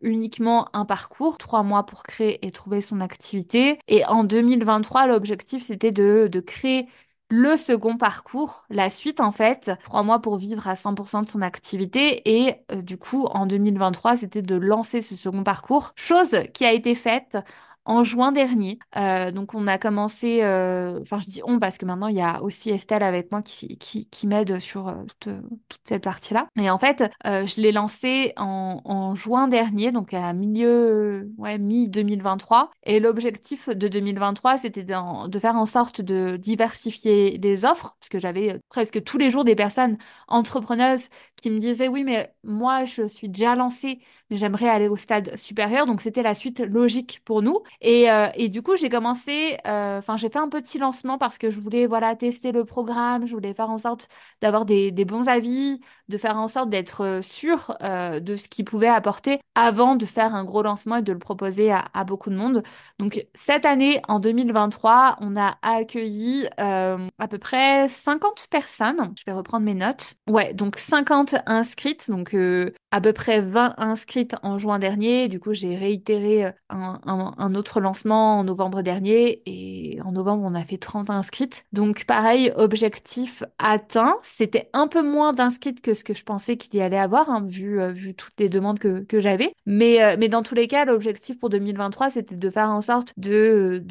uniquement 0.02 0.68
un 0.72 0.84
parcours, 0.84 1.38
trois 1.38 1.62
mois 1.62 1.86
pour 1.86 2.02
créer 2.02 2.44
et 2.44 2.50
trouver 2.50 2.80
son 2.80 3.00
activité. 3.00 3.78
Et 3.86 4.04
en 4.06 4.24
2023, 4.24 5.06
l'objectif, 5.06 5.62
c'était 5.62 5.92
de, 5.92 6.28
de 6.30 6.40
créer 6.40 6.88
le 7.30 7.56
second 7.56 7.96
parcours, 7.96 8.64
la 8.70 8.90
suite 8.90 9.20
en 9.20 9.32
fait, 9.32 9.70
trois 9.84 10.02
mois 10.02 10.20
pour 10.20 10.36
vivre 10.36 10.68
à 10.68 10.74
100% 10.74 11.24
de 11.24 11.30
son 11.30 11.42
activité 11.42 12.22
et 12.46 12.56
euh, 12.70 12.82
du 12.82 12.98
coup 12.98 13.24
en 13.24 13.46
2023 13.46 14.18
c'était 14.18 14.42
de 14.42 14.54
lancer 14.56 15.00
ce 15.00 15.16
second 15.16 15.42
parcours, 15.42 15.92
chose 15.96 16.36
qui 16.52 16.64
a 16.64 16.72
été 16.72 16.94
faite 16.94 17.38
en 17.84 18.04
juin 18.04 18.32
dernier. 18.32 18.78
Euh, 18.96 19.30
donc 19.30 19.54
on 19.54 19.66
a 19.66 19.78
commencé, 19.78 20.42
euh, 20.42 21.00
enfin 21.02 21.18
je 21.18 21.26
dis 21.26 21.40
on 21.44 21.58
parce 21.58 21.78
que 21.78 21.84
maintenant 21.84 22.08
il 22.08 22.16
y 22.16 22.22
a 22.22 22.42
aussi 22.42 22.70
Estelle 22.70 23.02
avec 23.02 23.30
moi 23.30 23.42
qui, 23.42 23.78
m'aide 24.26 24.58
sur 24.58 24.88
euh, 24.88 24.94
toute, 25.20 25.34
cette 25.84 26.02
partie-là. 26.02 26.48
Et 26.56 26.70
en 26.70 26.78
fait, 26.78 27.04
je 27.24 27.60
l'ai 27.60 27.72
lancé 27.72 28.32
en, 28.36 28.80
en, 28.84 29.14
juin 29.14 29.48
dernier, 29.48 29.92
donc 29.92 30.14
à 30.14 30.32
milieu, 30.32 31.30
ouais, 31.36 31.58
mi-2023. 31.58 32.70
Et 32.84 33.00
l'objectif 33.00 33.68
de 33.68 33.88
2023, 33.88 34.58
c'était 34.58 34.82
de, 34.82 35.28
de, 35.28 35.38
faire 35.38 35.56
en 35.56 35.66
sorte 35.66 36.00
de 36.00 36.36
diversifier 36.36 37.38
les 37.38 37.64
offres, 37.64 37.96
parce 38.00 38.08
que 38.08 38.18
j'avais 38.18 38.60
presque 38.70 39.02
tous 39.04 39.18
les 39.18 39.30
jours 39.30 39.44
des 39.44 39.54
personnes 39.54 39.98
entrepreneuses 40.28 41.08
qui 41.42 41.50
me 41.50 41.58
disaient 41.58 41.88
oui, 41.88 42.04
mais 42.04 42.34
moi 42.42 42.86
je 42.86 43.06
suis 43.06 43.28
déjà 43.28 43.54
lancée, 43.54 44.00
mais 44.30 44.38
j'aimerais 44.38 44.68
aller 44.68 44.88
au 44.88 44.96
stade 44.96 45.36
supérieur. 45.36 45.84
Donc 45.84 46.00
c'était 46.00 46.22
la 46.22 46.34
suite 46.34 46.60
logique 46.60 47.20
pour 47.26 47.42
nous. 47.42 47.60
Et, 47.80 48.10
euh, 48.10 48.28
et 48.34 48.48
du 48.48 48.62
coup, 48.62 48.76
j'ai 48.76 48.88
commencé, 48.88 49.58
euh, 49.66 49.98
enfin, 49.98 50.16
j'ai 50.16 50.28
fait 50.30 50.38
un 50.38 50.48
petit 50.48 50.78
lancement 50.78 51.18
parce 51.18 51.38
que 51.38 51.50
je 51.50 51.60
voulais, 51.60 51.86
voilà, 51.86 52.16
tester 52.16 52.52
le 52.52 52.64
programme, 52.64 53.26
je 53.26 53.34
voulais 53.34 53.54
faire 53.54 53.70
en 53.70 53.78
sorte 53.78 54.08
d'avoir 54.40 54.64
des, 54.64 54.92
bons 55.04 55.28
avis, 55.28 55.80
de 56.08 56.18
faire 56.18 56.36
en 56.36 56.48
sorte 56.48 56.70
d'être 56.70 57.02
euh, 57.02 57.22
sûr 57.22 57.76
de 57.80 58.36
ce 58.36 58.48
qu'il 58.48 58.64
pouvait 58.64 58.88
apporter 58.88 59.40
avant 59.54 59.96
de 59.96 60.06
faire 60.06 60.34
un 60.34 60.44
gros 60.44 60.62
lancement 60.62 60.96
et 60.96 61.02
de 61.02 61.12
le 61.12 61.18
proposer 61.18 61.70
à, 61.70 61.84
à 61.92 62.04
beaucoup 62.04 62.30
de 62.30 62.36
monde. 62.36 62.62
Donc, 62.98 63.26
cette 63.34 63.64
année, 63.64 64.00
en 64.08 64.18
2023, 64.20 65.18
on 65.20 65.36
a 65.36 65.56
accueilli 65.62 66.48
à 66.58 67.28
peu 67.28 67.38
près 67.38 67.88
50 67.88 68.46
personnes. 68.50 69.12
Je 69.18 69.24
vais 69.26 69.32
reprendre 69.32 69.64
mes 69.64 69.74
notes. 69.74 70.14
Ouais, 70.28 70.54
donc 70.54 70.76
50 70.76 71.36
inscrites, 71.46 72.10
donc 72.10 72.34
à 72.94 73.00
peu 73.00 73.12
près 73.12 73.40
20 73.40 73.74
inscrites 73.78 74.36
en 74.44 74.56
juin 74.56 74.78
dernier. 74.78 75.26
Du 75.26 75.40
coup, 75.40 75.52
j'ai 75.52 75.74
réitéré 75.76 76.44
un, 76.70 77.00
un, 77.04 77.54
autre 77.56 77.80
lancement 77.80 78.38
en 78.38 78.44
novembre 78.44 78.82
dernier 78.82 79.42
et 79.46 80.00
en 80.04 80.12
novembre, 80.12 80.44
on 80.46 80.54
a 80.54 80.64
fait 80.64 80.76
30 80.76 81.10
inscrites. 81.10 81.66
Donc 81.72 82.04
pareil, 82.04 82.52
objectif 82.54 83.42
atteint. 83.58 84.14
C'était 84.22 84.70
un 84.74 84.86
peu 84.86 85.02
moins 85.02 85.32
d'inscrites 85.32 85.80
que 85.80 85.92
ce 85.92 86.04
que 86.04 86.14
je 86.14 86.22
pensais 86.22 86.56
qu'il 86.56 86.76
y 86.76 86.82
allait 86.82 86.96
avoir, 86.96 87.30
hein, 87.30 87.44
vu, 87.44 87.80
euh, 87.80 87.90
vu 87.90 88.14
toutes 88.14 88.38
les 88.38 88.48
demandes 88.48 88.78
que, 88.78 89.04
j'avais. 89.18 89.52
Mais, 89.66 90.00
euh, 90.00 90.16
mais 90.16 90.28
dans 90.28 90.44
tous 90.44 90.54
les 90.54 90.68
cas, 90.68 90.84
l'objectif 90.84 91.40
pour 91.40 91.50
2023, 91.50 92.10
c'était 92.10 92.36
de 92.36 92.50
faire 92.50 92.70
en 92.70 92.80
sorte 92.80 93.12
de, 93.16 93.82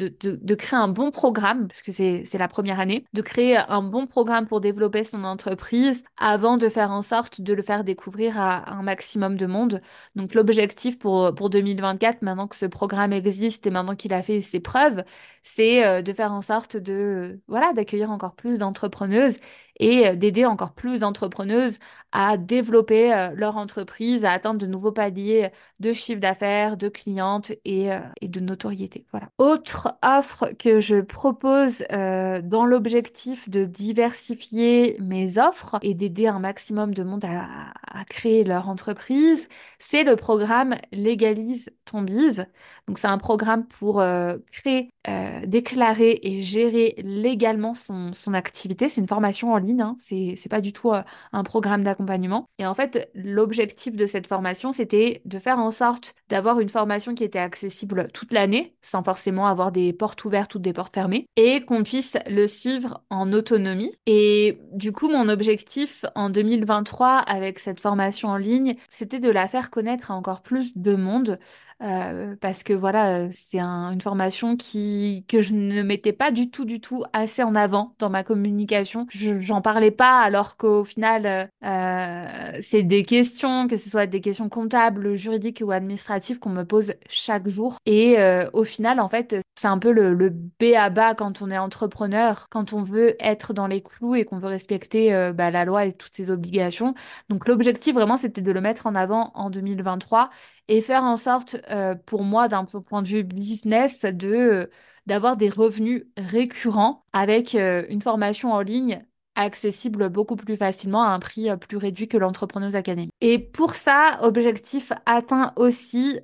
créer 0.58 0.80
un 0.80 0.88
bon 0.88 1.12
programme, 1.12 1.68
parce 1.68 1.82
que 1.82 1.92
c'est 1.92 2.38
la 2.38 2.48
première 2.48 2.80
année, 2.80 3.04
de 3.12 3.22
créer 3.22 3.58
un 3.58 3.82
bon 3.82 4.08
programme 4.08 4.48
pour 4.48 4.62
développer 4.62 5.04
son 5.04 5.26
entreprise 5.26 6.06
avant 6.16 6.56
de 6.56 6.70
faire 6.70 6.92
en 6.92 7.02
sorte 7.02 7.42
de 7.42 7.54
le 7.54 7.62
faire 7.62 7.84
découvrir 7.84 8.39
à, 8.39 8.72
un 8.72 8.92
maximum 8.93 9.38
de 9.38 9.45
monde. 9.47 9.82
Donc 10.15 10.34
l'objectif 10.36 10.99
pour, 10.99 11.34
pour 11.36 11.49
2024, 11.49 12.21
maintenant 12.21 12.47
que 12.47 12.56
ce 12.56 12.67
programme 12.67 13.12
existe, 13.13 13.65
et 13.67 13.71
maintenant 13.71 13.95
qu'il 13.95 14.13
a 14.13 14.21
fait 14.21 14.39
ses 14.41 14.60
preuves, 14.60 15.03
c'est 15.41 15.86
euh, 15.86 16.01
de 16.03 16.13
faire 16.13 16.32
en 16.32 16.41
sorte 16.41 16.77
de 16.77 17.41
voilà 17.47 17.73
d'accueillir 17.73 18.12
encore 18.12 18.36
plus 18.36 18.60
d'entrepreneuses 18.60 19.38
et 19.80 20.08
euh, 20.08 20.16
d'aider 20.16 20.46
encore 20.46 20.74
plus 20.74 21.00
d'entrepreneuses 21.00 21.80
à 22.12 22.38
développer 22.38 23.14
euh, 23.14 23.30
leur 23.36 23.58
entreprise, 23.58 24.24
à 24.24 24.32
atteindre 24.32 24.60
de 24.60 24.68
nouveaux 24.68 24.92
paliers 24.92 25.50
de 25.80 25.94
chiffre 25.94 26.20
d'affaires, 26.20 26.78
de 26.78 26.90
clientes 26.90 27.52
et, 27.66 27.90
et, 28.22 28.28
de 28.28 28.40
notoriété. 28.40 29.06
Voilà. 29.12 29.30
Autre 29.38 29.98
offre 30.04 30.52
que 30.58 30.80
je 30.80 31.02
propose 31.02 31.84
dans 31.90 32.66
l'objectif 32.66 33.50
de 33.50 33.66
diversifier 33.66 34.98
mes 35.02 35.38
offres 35.38 35.78
et 35.82 35.94
d'aider 35.94 36.28
un 36.28 36.40
maximum 36.40 36.94
de 36.94 37.04
monde 37.04 37.26
à, 37.26 37.74
créer 38.10 38.44
leur 38.44 38.70
entreprise, 38.70 39.48
c'est 39.80 40.04
le 40.04 40.16
programme 40.16 40.76
Légalise 40.92 41.70
ton 41.86 42.02
bise. 42.02 42.46
Donc 42.88 42.98
c'est 42.98 43.08
un 43.08 43.18
programme 43.18 43.66
pour 43.68 44.04
créer 44.52 44.94
euh, 45.10 45.46
déclarer 45.46 46.18
et 46.24 46.42
gérer 46.44 46.96
légalement 47.00 47.74
son, 47.74 48.14
son 48.14 48.34
activité. 48.34 48.88
C'est 48.88 49.02
une 49.02 49.08
formation 49.08 49.52
en 49.52 49.58
hein. 49.82 49.95
c'est, 49.99 50.36
c'est 50.38 50.49
pas 50.49 50.62
du 50.62 50.73
tout 50.73 50.91
euh, 50.91 51.02
un 51.32 51.43
programme 51.43 51.84
d'accompagnement. 51.84 52.45
Et 52.60 52.65
en 52.65 52.73
fait, 52.73 53.10
l'objectif 53.13 53.95
de 53.95 54.06
cette 54.06 54.28
formation, 54.28 54.71
c'était 54.71 55.21
de 55.26 55.39
faire 55.39 55.60
en 55.60 55.71
sorte 55.71 56.15
d'avoir 56.30 56.60
une 56.60 56.69
formation 56.69 57.15
qui 57.15 57.23
était 57.23 57.39
accessible 57.39 58.08
toute 58.13 58.34
l'année, 58.34 58.76
sans 58.82 59.04
forcément 59.04 59.47
avoir 59.47 59.71
des 59.71 59.93
portes 59.93 60.23
ouvertes 60.26 60.56
ou 60.56 60.60
des 60.60 60.73
portes 60.73 60.93
fermées, 60.93 61.26
et 61.36 61.62
qu'on 61.62 61.84
puisse 61.84 62.17
le 62.28 62.47
suivre 62.47 63.02
en 63.10 63.32
autonomie. 63.34 63.95
Et 64.06 64.60
du 64.73 64.91
coup, 64.91 65.10
mon 65.10 65.30
objectif 65.30 66.06
en 66.15 66.30
2023 66.30 67.17
avec 67.17 67.60
cette 67.60 67.80
formation 67.80 68.30
en 68.30 68.38
ligne, 68.38 68.76
c'était 68.89 69.19
de 69.19 69.30
la 69.30 69.47
faire 69.47 69.69
connaître 69.69 70.12
à 70.12 70.15
encore 70.15 70.41
plus 70.41 70.78
de 70.78 70.95
monde. 70.95 71.39
Euh, 71.82 72.36
parce 72.40 72.64
que 72.64 72.74
voilà, 72.74 73.32
c'est 73.32 73.60
une 73.60 74.02
formation 74.02 74.56
qui, 74.56 75.26
que 75.28 75.42
je 75.42 75.54
ne 75.54 75.82
mettais 75.82 76.14
pas 76.14 76.32
du 76.32 76.50
tout, 76.50 76.66
du 76.66 76.80
tout 76.80 77.04
assez 77.14 77.44
en 77.44 77.56
avant 77.56 77.96
dans 78.00 78.10
ma 78.10 78.24
communication. 78.24 79.08
Je, 79.10 79.40
j'en 79.40 79.62
parlais 79.62 79.92
pas 79.92 80.20
alors 80.20 80.58
qu'au 80.58 80.84
final, 80.84 81.50
euh, 81.64 82.58
c'est 82.62 82.84
des 82.84 83.04
questions, 83.04 83.68
que 83.68 83.78
ce 83.78 83.90
soit 83.90 84.06
des 84.06 84.22
questions 84.22 84.50
comptables, 84.50 85.16
juridiques 85.18 85.62
ou 85.66 85.72
administratives 85.72 86.40
qu'on 86.40 86.50
me 86.50 86.64
pose 86.64 86.94
chaque 87.10 87.48
jour. 87.48 87.78
Et 87.86 88.20
euh, 88.20 88.50
au 88.54 88.64
final, 88.64 89.00
en 89.00 89.10
fait, 89.10 89.36
c'est 89.56 89.68
un 89.68 89.78
peu 89.78 89.92
le, 89.92 90.30
B 90.30 90.74
à 90.76 90.90
bas 90.90 91.16
quand 91.16 91.42
on 91.42 91.52
est 91.52 91.58
entrepreneur, 91.58 92.48
quand 92.50 92.74
on 92.74 92.82
veut 92.82 93.16
être 93.20 93.54
dans 93.54 93.68
les 93.68 93.82
clous 93.82 94.16
et 94.16 94.26
qu'on 94.26 94.38
veut 94.38 94.48
respecter 94.48 95.32
bah, 95.34 95.52
la 95.52 95.66
loi 95.66 95.86
et 95.86 95.94
toutes 95.94 96.16
ses 96.16 96.32
obligations. 96.32 96.94
Donc 97.30 97.48
l'objectif 97.48 97.94
vraiment, 97.94 98.18
c'était 98.18 98.42
de 98.42 98.52
le 98.52 98.62
mettre 98.62 98.88
en 98.88 98.96
avant 98.96 99.32
en 99.36 99.50
2023 99.50 100.30
et 100.67 100.82
faire 100.82 101.04
en 101.04 101.17
sorte, 101.17 101.58
euh, 101.69 101.95
pour 101.95 102.23
moi, 102.23 102.47
d'un 102.47 102.65
point 102.65 103.02
de 103.02 103.08
vue 103.08 103.23
business, 103.23 104.06
de 104.06 104.69
d'avoir 105.06 105.36
des 105.36 105.49
revenus 105.49 106.06
récurrents 106.17 107.04
avec 107.12 107.56
euh, 107.56 107.86
une 107.89 108.02
formation 108.02 108.54
en 108.54 108.62
ligne 108.62 109.06
accessible 109.36 110.10
beaucoup 110.10 110.36
plus 110.38 110.56
facilement 110.56 111.04
à 111.04 111.08
un 111.10 111.19
prix 111.19 111.49
euh, 111.49 111.58
plus 111.58 111.76
réduit 111.78 112.08
que 112.08 112.17
l'Entrepreneuse 112.17 112.76
Academy. 112.78 113.10
Et 113.19 113.38
pour 113.39 113.73
ça, 113.73 114.19
objectif 114.21 114.93
atteint 115.06 115.52
aussi, 115.58 116.19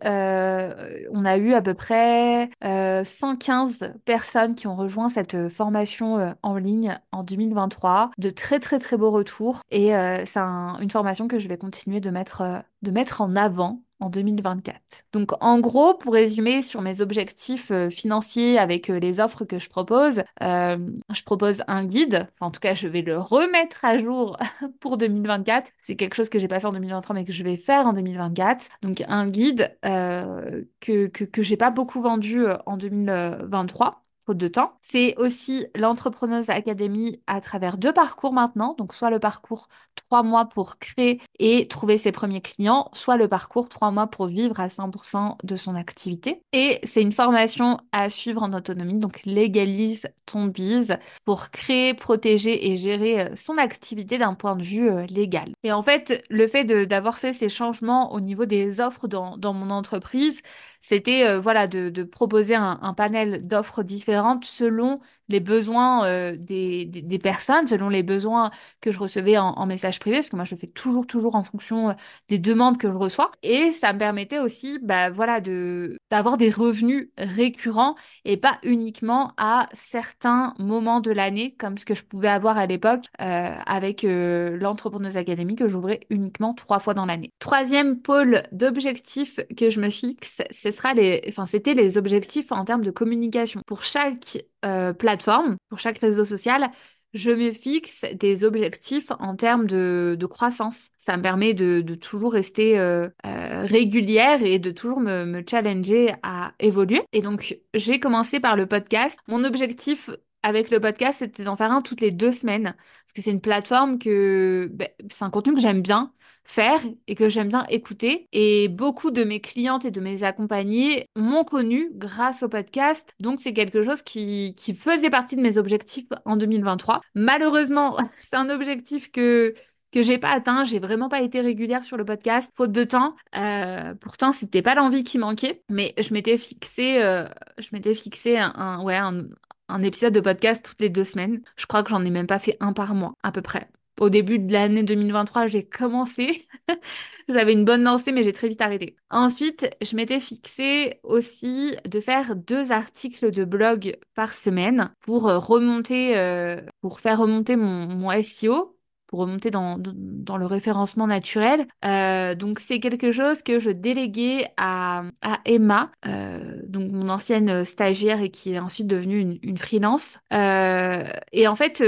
on 1.12 1.26
a 1.26 1.38
eu 1.38 1.54
à 1.54 1.62
peu 1.62 1.74
près 1.74 2.50
euh, 2.64 3.04
115 3.04 3.94
personnes 4.06 4.56
qui 4.56 4.68
ont 4.68 4.76
rejoint 4.76 5.10
cette 5.10 5.50
formation 5.50 6.36
en 6.42 6.56
ligne 6.56 6.98
en 7.12 7.24
2023, 7.24 8.12
de 8.18 8.30
très 8.30 8.60
très 8.60 8.80
très 8.80 8.98
beaux 8.98 9.12
retours 9.12 9.62
et 9.72 9.92
c'est 10.26 10.40
un- 10.40 10.78
une 10.80 10.92
formation 10.92 11.28
que 11.28 11.40
je 11.40 11.48
vais 11.48 11.58
continuer 11.58 12.00
de 12.00 12.10
mettre, 12.10 12.64
de 12.82 12.92
mettre 12.92 13.22
en 13.22 13.36
avant 13.36 13.82
en 14.00 14.10
2024. 14.10 14.80
Donc 15.12 15.32
en 15.42 15.60
gros, 15.60 15.94
pour 15.96 16.14
résumer 16.14 16.62
sur 16.62 16.82
mes 16.82 17.02
objectifs 17.02 17.72
euh, 17.72 17.90
financiers 17.90 18.58
avec 18.58 18.90
euh, 18.90 19.00
les 19.00 19.20
offres 19.20 19.46
que 19.46 19.60
je 19.60 19.70
propose, 19.70 20.24
euh, 20.44 20.78
je 21.14 21.24
propose 21.24 21.64
un 21.68 21.86
guide, 21.86 22.28
enfin 22.36 22.48
en 22.48 22.52
tout 22.52 22.60
cas 22.60 22.76
je 22.76 22.88
vais 22.88 23.02
le 23.02 23.18
remettre 23.18 23.84
à 23.84 24.00
jour 24.00 24.38
pour 24.80 24.98
2024. 24.98 25.72
C'est 25.78 25.96
quelque 25.96 26.16
chose 26.16 26.30
que 26.30 26.40
j'ai 26.40 26.48
pas 26.48 26.60
fait 26.60 26.68
en 26.68 26.74
2023 26.74 27.14
mais 27.14 27.26
que 27.26 27.34
je 27.34 27.44
vais 27.44 27.58
faire 27.58 27.88
en 27.88 27.94
2024. 27.94 28.68
Donc 28.82 29.04
un 29.08 29.28
guide 29.28 29.78
que, 29.82 31.08
que, 31.08 31.24
que 31.26 31.44
j'ai 31.44 31.58
pas 31.58 31.72
beaucoup 31.72 32.02
vendu 32.02 32.46
en 32.66 32.78
2023 32.78 34.04
de 34.38 34.48
temps. 34.48 34.74
C'est 34.82 35.16
aussi 35.18 35.68
l'Entrepreneuse 35.76 36.50
Academy 36.50 37.22
à 37.28 37.42
travers 37.42 37.78
deux 37.78 37.94
parcours 37.94 38.34
maintenant, 38.34 38.76
donc 38.78 38.94
soit 38.94 39.10
le 39.10 39.20
parcours 39.20 39.68
trois 39.96 40.24
mois 40.24 40.46
pour 40.46 40.78
créer 40.80 41.22
et 41.40 41.68
trouver 41.68 41.98
ses 41.98 42.12
premiers 42.12 42.42
clients, 42.42 42.90
soit 42.94 43.18
le 43.18 43.28
parcours 43.28 43.70
trois 43.70 43.92
mois 43.92 44.08
pour 44.08 44.28
vivre 44.28 44.60
à 44.60 44.68
100% 44.68 45.38
de 45.44 45.56
son 45.56 45.76
activité. 45.76 46.42
Et 46.54 46.80
c'est 46.84 47.02
une 47.02 47.12
formation 47.12 47.80
à 47.92 48.10
suivre 48.10 48.44
en 48.44 48.54
autonomie, 48.54 49.00
donc 49.00 49.22
légalise 49.26 50.08
ton 50.26 50.46
bise 50.46 50.98
pour 51.26 51.50
créer, 51.50 51.94
protéger 51.94 52.72
et 52.72 52.78
gérer 52.78 53.22
euh, 53.22 53.36
son 53.36 53.58
activité 53.58 54.18
d'un 54.18 54.36
point 54.36 54.56
de 54.56 54.64
vue 54.64 54.90
euh, 54.90 55.06
légal. 55.08 55.54
Et 55.64 55.72
en 55.72 55.82
fait, 55.84 56.24
le 56.30 56.48
fait 56.48 56.66
d'avoir 56.66 57.18
fait 57.18 57.34
ces 57.34 57.50
changements 57.50 58.14
au 58.14 58.20
niveau 58.20 58.46
des 58.46 58.80
offres 58.80 59.08
dans, 59.08 59.54
mon 59.54 59.70
entreprise, 59.72 60.42
c'était 60.80 61.26
euh, 61.28 61.40
voilà 61.40 61.68
de, 61.68 62.04
proposer 62.04 62.56
un 62.56 62.94
panel 62.96 63.46
d'offres 63.46 63.84
différentes 63.84 64.19
selon 64.44 65.00
les 65.30 65.40
besoins 65.40 66.06
euh, 66.06 66.36
des, 66.38 66.86
des, 66.86 67.02
des 67.02 67.20
personnes, 67.20 67.68
selon 67.68 67.90
les 67.90 68.04
besoins 68.04 68.52
que 68.82 68.92
je 68.92 69.00
recevais 69.00 69.38
en, 69.38 69.50
en 69.52 69.66
message 69.66 70.00
privé, 70.00 70.18
parce 70.18 70.30
que 70.30 70.36
moi 70.36 70.46
je 70.46 70.56
fais 70.56 70.68
toujours, 70.68 71.08
toujours 71.08 71.36
en 71.36 71.44
fonction 71.44 71.92
euh, 71.92 71.94
des 72.28 72.40
demandes 72.40 72.78
que 72.78 72.90
je 72.90 72.98
reçois. 72.98 73.32
Et 73.44 73.72
ça 73.72 73.94
me 73.94 74.00
permettait 74.00 74.40
aussi, 74.40 74.80
bah, 74.82 75.10
voilà, 75.12 75.40
de, 75.40 75.98
d'avoir 76.12 76.38
des 76.38 76.50
revenus 76.50 77.10
récurrents 77.18 77.96
et 78.26 78.38
pas 78.38 78.60
uniquement 78.64 79.32
à 79.38 79.70
certains 79.74 80.54
moments 80.60 81.00
de 81.00 81.12
l'année, 81.12 81.56
comme 81.58 81.78
ce 81.78 81.86
que 81.86 81.96
je 81.96 82.04
pouvais 82.04 82.28
avoir 82.28 82.58
à 82.58 82.66
l'époque 82.66 83.06
euh, 83.22 83.54
avec 83.66 84.04
euh, 84.04 84.58
l'Entrepreneuse 84.58 85.18
Academy 85.18 85.56
que 85.56 85.68
j'ouvrais 85.68 86.02
uniquement 86.10 86.54
trois 86.54 86.80
fois 86.80 86.94
dans 86.94 87.06
l'année. 87.06 87.30
Troisième 87.40 88.02
pôle 88.02 88.44
d'objectifs 88.52 89.40
que 89.56 89.70
je 89.70 89.80
me 89.80 89.90
fixe, 89.90 90.42
ce 90.50 90.72
sera 90.72 90.94
les, 90.94 91.22
enfin, 91.28 91.46
c'était 91.46 91.76
les 91.76 91.98
objectifs 91.98 92.52
en 92.52 92.66
termes 92.66 92.84
de 92.84 92.92
communication. 92.92 93.62
Pour 93.68 93.84
chaque 93.84 94.38
euh, 94.66 94.94
plateforme, 94.94 95.58
pour 95.70 95.80
chaque 95.80 96.00
réseau 96.00 96.26
social, 96.26 96.70
je 97.14 97.32
me 97.32 97.52
fixe 97.52 98.06
des 98.14 98.44
objectifs 98.44 99.12
en 99.20 99.36
termes 99.36 99.66
de, 99.66 100.18
croissance. 100.30 100.90
Ça 100.98 101.18
me 101.18 101.24
permet 101.24 101.54
de, 101.54 101.82
toujours 101.96 102.34
rester 102.34 102.78
euh, 102.78 103.10
euh, 103.26 103.66
régulière 103.66 104.44
et 104.44 104.60
de 104.60 104.72
toujours 104.72 105.00
me, 105.00 105.26
me 105.26 105.44
challenger 105.48 106.14
à 106.24 106.54
évoluer. 106.60 107.02
Et 107.14 107.22
donc, 107.22 107.58
j'ai 107.74 108.00
commencé 108.00 108.40
par 108.40 108.56
le 108.56 108.68
podcast. 108.68 109.18
Mon 109.28 109.44
objectif 109.44 110.10
avec 110.44 110.70
le 110.70 110.80
podcast, 110.80 111.20
c'était 111.20 111.44
d'en 111.44 111.56
faire 111.56 111.72
un 111.72 111.82
toutes 111.82 112.02
les 112.02 112.12
deux 112.12 112.32
semaines. 112.32 112.76
Parce 112.76 113.14
que 113.16 113.22
c'est 113.22 113.32
une 113.32 113.42
plateforme 113.42 114.00
que... 114.00 114.70
ben, 114.72 114.88
c'est 115.10 115.26
un 115.26 115.30
contenu 115.30 115.56
que 115.56 115.62
j'aime 115.62 115.82
bien 115.82 116.14
faire 116.50 116.82
et 117.08 117.16
que 117.16 117.30
j'aime 117.30 117.50
bien 117.50 117.66
écouter. 117.70 118.28
Et 118.32 118.68
beaucoup 118.68 119.12
de 119.12 119.24
mes 119.24 119.40
clientes 119.40 119.86
et 119.86 119.92
de 119.92 120.02
mes 120.02 120.24
accompagnées 120.24 121.08
m'ont 121.16 121.44
connue 121.44 121.92
grâce 121.94 122.44
au 122.44 122.50
podcast. 122.50 123.14
Donc 123.20 123.40
c'est 123.40 123.54
quelque 123.54 123.84
chose 123.86 124.02
qui, 124.02 124.56
faisait 124.80 125.10
partie 125.10 125.36
de 125.36 125.42
mes 125.42 125.58
objectifs 125.58 126.08
en 126.26 126.38
2023. 126.38 127.02
Malheureusement, 127.16 127.98
c'est 128.20 128.36
un 128.36 128.50
objectif 128.50 129.12
que 129.12 129.54
que 129.92 130.04
j'ai 130.04 130.20
pas 130.20 130.30
atteint, 130.30 130.66
j'ai 130.66 130.78
vraiment 130.78 131.10
pas 131.10 131.22
été 131.22 131.42
régulière 131.42 131.84
sur 131.84 131.98
le 131.98 132.06
podcast, 132.06 132.52
faute 132.56 132.72
de 132.72 132.84
temps. 132.84 133.16
Euh, 133.36 133.96
pourtant, 133.96 134.32
c'était 134.32 134.62
pas 134.62 134.76
l'envie 134.76 135.04
qui 135.04 135.18
manquait, 135.18 135.64
mais 135.68 135.96
je 135.98 136.14
m'étais 136.14 136.38
fixé, 136.38 137.02
euh, 137.02 137.28
je 137.58 137.70
m'étais 137.74 137.96
fixé 137.96 138.38
un, 138.38 138.84
ouais, 138.84 138.98
un 138.98 139.84
épisode 139.84 140.14
de 140.14 140.20
podcast 140.20 140.64
toutes 140.64 140.80
les 140.82 140.90
deux 140.90 141.04
semaines. 141.04 141.42
Je 141.56 141.66
crois 141.66 141.82
que 141.82 141.90
j'en 141.90 142.06
ai 142.06 142.12
même 142.12 142.28
pas 142.28 142.38
fait 142.38 142.56
un 142.60 142.72
par 142.74 142.94
mois, 142.94 143.16
à 143.24 143.32
peu 143.32 143.42
près. 143.42 143.68
Au 144.00 144.10
début 144.10 144.40
de 144.40 144.54
l'année 144.54 144.84
2023, 144.84 145.48
j'ai 145.48 145.64
commencé. 145.68 146.48
J'avais 147.28 147.54
une 147.54 147.66
bonne 147.66 147.84
lancée, 147.84 148.12
mais 148.14 148.24
j'ai 148.24 148.34
très 148.34 148.48
vite 148.48 148.62
arrêté. 148.62 148.96
Ensuite, 149.10 149.70
je 149.82 149.96
m'étais 149.96 150.20
fixé 150.22 151.00
aussi 151.04 151.76
de 151.86 152.00
faire 152.00 152.36
deux 152.36 152.72
articles 152.72 153.30
de 153.32 153.44
blog 153.44 153.98
par 154.16 154.34
semaine 154.34 154.94
pour 155.02 155.28
euh, 155.28 155.38
remonter, 155.38 156.18
euh, 156.18 156.62
pour 156.82 157.02
faire 157.02 157.20
remonter 157.20 157.56
mon, 157.58 157.88
mon 157.88 158.22
SEO 158.22 158.79
pour 159.10 159.20
remonter 159.20 159.50
dans, 159.50 159.78
dans 159.80 160.38
le 160.38 160.46
référencement 160.46 161.08
naturel. 161.08 161.66
Euh, 161.84 162.36
donc 162.36 162.60
c'est 162.60 162.80
quelque 162.80 163.12
chose 163.12 163.42
que 163.42 163.60
je 163.60 163.72
déléguais 163.72 164.46
à, 164.56 165.02
à 165.24 165.40
Emma, 165.46 165.90
euh, 166.06 166.62
donc 166.68 166.92
mon 166.92 167.10
ancienne 167.10 167.66
stagiaire 167.66 168.22
et 168.22 168.30
qui 168.30 168.54
est 168.54 168.60
ensuite 168.60 168.86
devenue 168.86 169.40
une, 169.42 169.58
freelance. 169.58 170.20
Euh, 170.32 171.04
et 171.32 171.48
en 171.48 171.56
fait, 171.56 171.84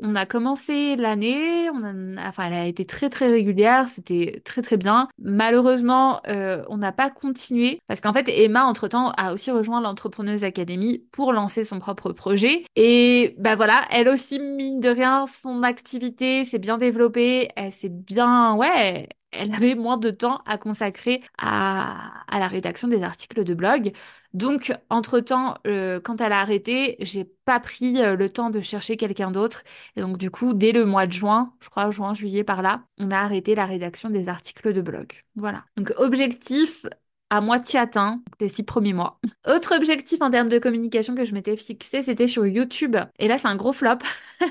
on 0.00 0.14
a 0.14 0.26
commencé 0.26 0.94
l'année, 0.94 1.68
enfin 1.70 2.44
elle 2.46 2.54
a 2.54 2.66
été 2.66 2.84
très 2.84 3.10
très 3.10 3.28
régulière, 3.28 3.88
c'était 3.88 4.40
très 4.44 4.62
très 4.62 4.76
bien. 4.76 5.08
Malheureusement, 5.20 6.20
on 6.26 6.76
n'a 6.76 6.92
pas 6.92 7.10
continué 7.10 7.80
parce 7.88 8.00
qu'en 8.00 8.12
fait 8.12 8.28
Emma 8.28 8.64
entre-temps 8.64 9.10
a 9.16 9.32
aussi 9.32 9.50
rejoint 9.50 9.80
l'Entrepreneuse 9.80 10.44
Academy 10.44 11.02
pour 11.10 11.32
lancer 11.32 11.64
son 11.64 11.80
propre 11.80 12.12
projet. 12.12 12.62
Et 12.76 13.34
bah 13.38 13.56
voilà, 13.56 13.82
elle 13.90 14.08
aussi 14.08 14.38
mine 14.38 14.80
de 14.80 14.88
rien 14.88 15.24
son 15.26 15.64
activité 15.64 16.44
s'est 16.44 16.59
bien 16.60 16.78
développée, 16.78 17.48
elle 17.56 17.72
s'est 17.72 17.88
bien, 17.88 18.54
ouais, 18.54 19.08
elle 19.32 19.54
avait 19.54 19.74
moins 19.74 19.96
de 19.96 20.10
temps 20.10 20.42
à 20.46 20.58
consacrer 20.58 21.22
à, 21.38 22.24
la 22.30 22.48
rédaction 22.48 22.88
des 22.88 23.02
articles 23.02 23.44
de 23.44 23.54
blog. 23.54 23.92
Donc, 24.32 24.72
entre-temps, 24.90 25.56
euh, 25.66 26.00
quand 26.00 26.20
elle 26.20 26.32
a 26.32 26.40
arrêté, 26.40 26.96
j'ai 27.00 27.24
pas 27.44 27.60
pris 27.60 28.00
euh, 28.00 28.16
le 28.16 28.28
temps 28.28 28.50
de 28.50 28.60
chercher 28.60 28.96
quelqu'un 28.96 29.30
d'autre. 29.30 29.62
Et 29.96 30.00
donc, 30.00 30.18
du 30.18 30.30
coup, 30.30 30.54
dès 30.54 30.72
le 30.72 30.84
mois 30.84 31.06
de 31.06 31.12
juin, 31.12 31.52
je 31.60 31.68
crois 31.68 31.90
juin, 31.90 32.14
juillet 32.14 32.44
par 32.44 32.62
là, 32.62 32.84
on 32.98 33.10
a 33.10 33.18
arrêté 33.18 33.54
la 33.54 33.66
rédaction 33.66 34.10
des 34.10 34.28
articles 34.28 34.72
de 34.72 34.80
blog. 34.80 35.12
Voilà. 35.36 35.64
Donc, 35.76 35.92
objectif 35.96 36.86
à 37.30 37.40
moitié 37.40 37.78
atteint 37.78 38.20
les 38.40 38.48
six 38.48 38.62
premiers 38.64 38.92
mois. 38.92 39.18
Autre 39.48 39.76
objectif 39.76 40.20
en 40.20 40.30
termes 40.30 40.48
de 40.48 40.58
communication 40.58 41.14
que 41.14 41.24
je 41.24 41.32
m'étais 41.32 41.56
fixé, 41.56 42.02
c'était 42.02 42.26
sur 42.26 42.46
YouTube. 42.46 42.96
Et 43.18 43.28
là, 43.28 43.38
c'est 43.38 43.48
un 43.48 43.56
gros 43.56 43.72
flop. 43.72 43.98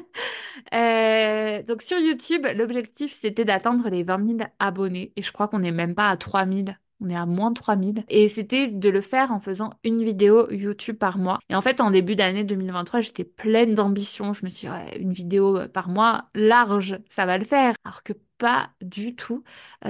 Euh, 0.74 1.64
donc 1.64 1.82
sur 1.82 1.98
YouTube, 1.98 2.46
l'objectif 2.54 3.14
c'était 3.14 3.46
d'atteindre 3.46 3.90
les 3.90 4.04
20 4.04 4.38
000 4.38 4.50
abonnés 4.60 5.14
et 5.16 5.24
je 5.24 5.32
crois 5.32 5.48
qu'on 5.48 5.60
n'est 5.60 5.72
même 5.72 5.96
pas 5.96 6.10
à 6.10 6.18
3 6.18 6.46
000. 6.46 6.66
On 7.02 7.10
est 7.10 7.16
à 7.16 7.26
moins 7.26 7.50
de 7.52 7.56
3 7.56 7.78
000. 7.78 7.94
Et 8.10 8.28
c'était 8.28 8.68
de 8.68 8.90
le 8.90 9.02
faire 9.02 9.32
en 9.32 9.40
faisant 9.40 9.72
une 9.84 10.04
vidéo 10.04 10.52
YouTube 10.52 10.98
par 10.98 11.18
mois. 11.18 11.40
Et 11.50 11.56
en 11.56 11.62
fait, 11.62 11.80
en 11.82 11.92
début 11.92 12.16
d'année 12.16 12.44
2023, 12.44 13.00
j'étais 13.00 13.24
pleine 13.24 13.74
d'ambition. 13.74 14.34
Je 14.34 14.44
me 14.44 14.50
suis 14.50 14.68
dit, 14.68 15.00
une 15.00 15.14
vidéo 15.14 15.60
par 15.74 15.88
mois, 15.90 16.26
large, 16.36 17.00
ça 17.10 17.26
va 17.26 17.38
le 17.38 17.46
faire. 17.46 17.74
Alors 17.86 18.04
que 18.04 18.14
pas 18.40 18.70
du 18.82 19.16
tout. 19.16 19.44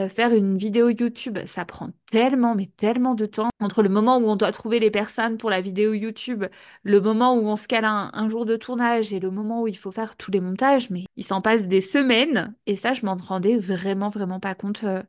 Faire 0.10 0.34
une 0.34 0.58
vidéo 0.58 0.90
YouTube, 0.90 1.40
ça 1.46 1.66
prend 1.66 1.90
tellement, 2.12 2.56
mais 2.56 2.68
tellement 2.78 3.16
de 3.16 3.26
temps. 3.26 3.50
Entre 3.60 3.84
le 3.84 3.90
moment 3.90 4.18
où 4.18 4.28
on 4.28 4.36
doit 4.36 4.52
trouver 4.52 4.80
les 4.80 4.92
personnes 4.92 5.38
pour 5.38 5.50
la 5.50 5.62
vidéo 5.62 5.94
YouTube, 5.94 6.46
le 6.84 7.02
moment 7.02 7.36
où 7.36 7.48
on 7.48 7.56
se 7.56 7.68
cale 7.68 7.86
un, 7.86 8.30
jour 8.30 8.46
de 8.46 8.56
tournage 8.56 9.14
et 9.14 9.20
le 9.20 9.32
moment 9.32 9.62
où 9.62 9.68
il 9.68 9.78
faut 9.78 9.92
faire 9.92 10.16
tous 10.16 10.32
les 10.32 10.42
montages, 10.42 10.90
mais 10.90 11.06
il 11.16 11.24
s'en 11.24 11.42
passe 11.42 11.68
des 11.68 11.82
semaines. 11.82 12.54
Et 12.66 12.76
ça, 12.76 12.94
je 12.94 13.06
m'en 13.06 13.16
rendais 13.16 13.58
vraiment, 13.58 14.10
vraiment 14.10 14.40
pas 14.40 14.56
compte 14.56 14.84
euh, 14.84 15.02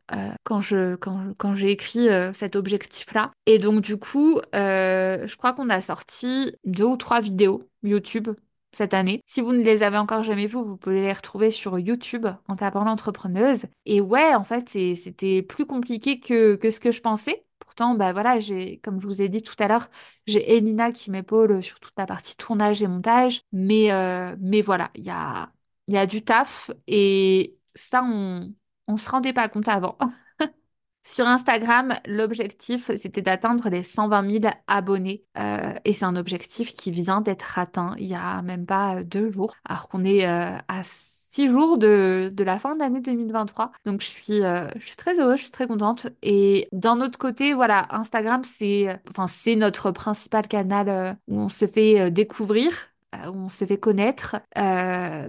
quand 0.45 0.61
je, 0.61 0.97
quand, 0.97 1.35
quand 1.39 1.55
j'ai 1.55 1.71
écrit 1.71 2.09
cet 2.35 2.57
objectif-là. 2.57 3.33
Et 3.47 3.59
donc, 3.59 3.83
du 3.83 3.97
coup, 3.97 4.41
je 4.53 5.37
crois 5.37 5.53
qu'on 5.53 5.71
a 5.71 5.81
sorti 5.81 6.53
deux 6.65 6.85
ou 6.85 6.97
trois 6.97 7.21
vidéos 7.21 7.69
YouTube 7.83 8.29
cette 8.73 8.95
année. 8.95 9.23
Si 9.27 9.41
vous 9.41 9.53
ne 9.53 9.63
les 9.63 9.83
avez 9.83 9.99
encore 9.99 10.23
jamais 10.23 10.47
vues, 10.47 10.57
vous 10.63 10.77
pouvez 10.77 11.01
les 11.03 11.13
retrouver 11.13 11.51
sur 11.51 11.79
YouTube 11.79 12.27
en 12.49 12.57
tapant 12.57 12.85
l'entrepreneuse. 12.85 13.65
Et 13.87 14.01
ouais, 14.01 14.35
en 14.35 14.45
fait, 14.45 14.69
c'était 14.71 15.43
plus 15.43 15.67
compliqué 15.67 16.21
que, 16.21 16.57
que 16.57 16.71
ce 16.71 16.81
que 16.81 16.91
je 16.93 17.01
pensais. 17.01 17.45
Pourtant, 17.59 17.95
bah 17.95 18.13
voilà, 18.13 18.41
j'ai, 18.41 18.79
comme 18.81 19.01
je 19.01 19.07
vous 19.07 19.23
ai 19.23 19.29
dit 19.29 19.43
tout 19.43 19.55
à 19.59 19.69
l'heure, 19.69 19.89
j'ai 20.27 20.57
Elina 20.57 20.93
qui 20.93 21.11
m'épaule 21.11 21.63
sur 21.63 21.79
toute 21.81 21.95
la 21.99 22.07
partie 22.07 22.37
tournage 22.37 22.83
et 22.83 22.89
montage. 22.89 23.43
Mais, 23.53 23.93
euh, 23.93 24.37
mais 24.41 24.61
voilà, 24.63 24.91
il 24.95 25.05
y 25.05 25.11
a, 25.11 25.53
y 25.89 25.97
a 25.97 26.07
du 26.07 26.23
taf 26.25 26.71
et 26.87 27.57
ça, 27.75 28.03
on, 28.05 28.53
on 28.89 28.97
se 28.97 29.09
rendait 29.11 29.33
pas 29.33 29.49
compte 29.49 29.69
avant. 29.69 29.97
Sur 31.03 31.27
Instagram, 31.27 31.95
l'objectif, 32.07 32.91
c'était 32.97 33.23
d'atteindre 33.23 33.69
les 33.71 33.83
120 33.83 34.31
000 34.43 34.55
abonnés. 34.67 35.25
Euh, 35.39 35.73
et 35.85 35.93
c'est 35.93 36.05
un 36.05 36.17
objectif 36.17 36.75
qui 36.75 36.91
vient 36.91 37.21
d'être 37.23 37.59
atteint 37.59 37.95
il 37.99 38.07
y 38.07 38.15
a 38.15 38.43
même 38.43 38.67
pas 38.67 39.03
deux 39.03 39.31
jours, 39.31 39.55
alors 39.65 39.89
qu'on 39.89 40.05
est 40.05 40.27
euh, 40.27 40.57
à 40.69 40.83
six 40.85 41.49
jours 41.49 41.79
de, 41.79 42.33
la 42.39 42.59
fin 42.59 42.75
de 42.75 42.81
l'année 42.81 43.01
2023. 43.01 43.73
Donc 43.87 44.03
je 44.03 44.07
suis, 44.07 44.45
euh, 44.45 44.69
je 44.77 44.87
suis 44.87 44.97
très 44.97 45.19
heureuse, 45.21 45.39
je 45.39 45.43
suis 45.45 45.51
très 45.51 45.67
contente. 45.67 46.09
Et 46.23 46.69
d'un 46.73 47.01
autre 47.01 47.19
côté, 47.19 47.55
voilà, 47.55 47.87
Instagram, 47.95 48.43
c'est 48.45 49.01
enfin, 49.09 49.27
c'est 49.27 49.57
notre 49.57 49.91
principal 49.93 50.49
canal 50.49 51.17
où 51.29 51.39
on 51.41 51.49
se 51.49 51.67
fait 51.67 52.11
découvrir, 52.11 52.89
où 53.27 53.37
on 53.37 53.49
se 53.49 53.65
fait 53.65 53.79
connaître. 53.79 54.37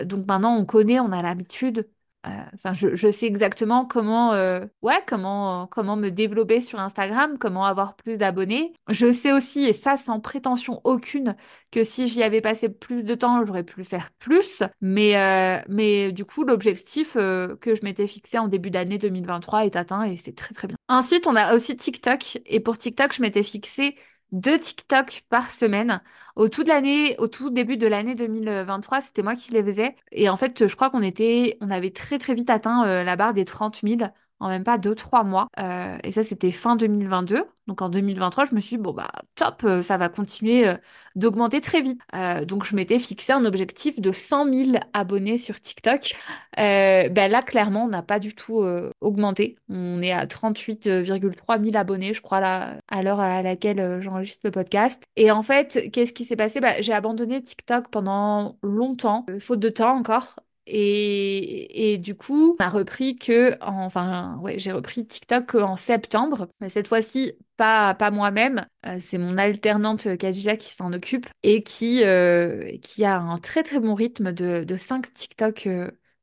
donc 0.05 0.27
maintenant, 0.27 0.55
on 0.57 0.65
connaît, 0.65 0.99
on 0.99 1.11
a 1.13 1.21
l'habitude. 1.21 1.87
Euh, 2.27 2.29
enfin, 2.53 2.73
je, 2.73 3.09
sais 3.09 3.25
exactement 3.25 3.85
comment, 3.85 4.33
euh, 4.33 4.65
ouais, 4.83 5.01
comment, 5.07 5.65
comment 5.67 5.95
me 5.95 6.09
développer 6.09 6.61
sur 6.61 6.79
Instagram, 6.79 7.37
comment 7.39 7.65
avoir 7.65 7.95
plus 7.95 8.19
d'abonnés. 8.19 8.73
Je 8.89 9.11
sais 9.11 9.31
aussi, 9.31 9.63
et 9.65 9.73
ça 9.73 9.97
sans 9.97 10.19
prétention 10.19 10.81
aucune, 10.83 11.35
que 11.71 11.83
si 11.83 12.07
j'y 12.07 12.21
avais 12.21 12.41
passé 12.41 12.69
plus 12.69 13.03
de 13.03 13.15
temps, 13.15 13.43
j'aurais 13.45 13.63
pu 13.63 13.83
faire 13.83 14.11
plus. 14.19 14.61
Mais, 14.81 15.17
euh, 15.17 15.59
mais 15.67 16.11
du 16.11 16.25
coup, 16.25 16.43
l'objectif 16.43 17.13
que 17.13 17.75
je 17.75 17.83
m'étais 17.83 18.07
fixé 18.07 18.37
en 18.37 18.47
début 18.47 18.69
d'année 18.69 18.99
2023 18.99 19.65
est 19.65 19.75
atteint 19.75 20.03
et 20.03 20.17
c'est 20.17 20.35
très 20.35 20.53
très 20.53 20.67
bien. 20.67 20.77
Ensuite, 20.89 21.25
on 21.25 21.35
a 21.35 21.55
aussi 21.55 21.75
TikTok. 21.75 22.39
Et 22.45 22.59
pour 22.59 22.77
TikTok, 22.77 23.13
je 23.13 23.21
m'étais 23.21 23.43
fixé 23.43 23.95
deux 24.31 24.59
TikTok 24.59 25.25
par 25.29 25.49
semaine. 25.51 26.01
Au 26.35 26.47
tout 26.49 26.63
de 26.63 26.69
l'année, 26.69 27.15
au 27.19 27.27
tout 27.27 27.49
début 27.49 27.77
de 27.77 27.87
l'année 27.87 28.15
2023, 28.15 29.01
c'était 29.01 29.23
moi 29.23 29.35
qui 29.35 29.51
les 29.51 29.63
faisais. 29.63 29.95
Et 30.11 30.29
en 30.29 30.37
fait, 30.37 30.67
je 30.67 30.75
crois 30.75 30.89
qu'on 30.89 31.01
était, 31.01 31.57
on 31.61 31.69
avait 31.69 31.91
très 31.91 32.17
très 32.19 32.33
vite 32.33 32.49
atteint 32.49 32.85
euh, 32.87 33.03
la 33.03 33.15
barre 33.15 33.33
des 33.33 33.45
30 33.45 33.81
000 33.83 34.11
en 34.41 34.49
même 34.49 34.63
pas 34.63 34.77
2-3 34.77 35.23
mois. 35.23 35.47
Euh, 35.59 35.97
et 36.03 36.11
ça, 36.11 36.23
c'était 36.23 36.51
fin 36.51 36.75
2022. 36.75 37.45
Donc 37.67 37.81
en 37.81 37.89
2023, 37.89 38.45
je 38.45 38.55
me 38.55 38.59
suis 38.59 38.77
dit, 38.77 38.81
bon, 38.81 38.91
bah 38.91 39.11
top, 39.35 39.63
euh, 39.63 39.81
ça 39.83 39.97
va 39.97 40.09
continuer 40.09 40.67
euh, 40.67 40.75
d'augmenter 41.15 41.61
très 41.61 41.81
vite. 41.81 42.01
donc 42.47 42.65
je 42.65 42.75
m'étais 42.75 42.99
fixé 42.99 43.33
un 43.33 43.45
objectif 43.45 43.99
de 44.01 44.11
100 44.11 44.45
000 44.51 44.71
abonnés 44.93 45.37
sur 45.37 45.61
TikTok. 45.61 46.15
ben 46.57 47.31
là, 47.31 47.41
clairement, 47.43 47.85
on 47.85 47.87
n'a 47.89 48.01
pas 48.01 48.19
du 48.19 48.33
tout 48.33 48.65
augmenté. 48.99 49.57
On 49.69 50.01
est 50.01 50.11
à 50.11 50.25
38,3 50.25 51.63
000 51.63 51.75
abonnés, 51.77 52.13
je 52.13 52.21
crois, 52.21 52.39
à 52.39 53.03
l'heure 53.03 53.19
à 53.19 53.41
laquelle 53.43 53.99
j'enregistre 54.01 54.41
le 54.45 54.51
podcast. 54.51 55.03
Et 55.15 55.31
en 55.31 55.43
fait, 55.43 55.89
qu'est-ce 55.93 56.13
qui 56.13 56.25
s'est 56.25 56.35
passé? 56.35 56.59
Bah, 56.59 56.81
J'ai 56.81 56.93
abandonné 56.93 57.41
TikTok 57.43 57.89
pendant 57.89 58.57
longtemps, 58.63 59.25
faute 59.39 59.59
de 59.59 59.69
temps 59.69 59.95
encore. 59.95 60.35
Et, 60.73 61.97
du 61.97 62.15
coup, 62.15 62.55
a 62.59 62.69
repris 62.69 63.17
que, 63.17 63.57
enfin, 63.61 64.41
j'ai 64.55 64.71
repris 64.71 65.05
TikTok 65.05 65.55
en 65.55 65.75
septembre, 65.75 66.47
mais 66.61 66.69
cette 66.69 66.87
fois-ci, 66.87 67.33
pas, 67.57 68.11
moi-même. 68.11 68.65
Euh, 68.87 68.97
c'est 68.99 69.17
mon 69.17 69.37
alternante 69.37 70.07
euh, 70.07 70.15
Kadija 70.15 70.57
qui 70.57 70.69
s'en 70.69 70.93
occupe 70.93 71.27
et 71.43 71.61
qui, 71.61 72.03
euh, 72.03 72.77
qui 72.81 73.05
a 73.05 73.19
un 73.19 73.37
très 73.37 73.63
très 73.63 73.79
bon 73.79 73.93
rythme 73.93 74.31
de, 74.31 74.63
de 74.63 74.77
5 74.77 75.13
TikTok 75.13 75.69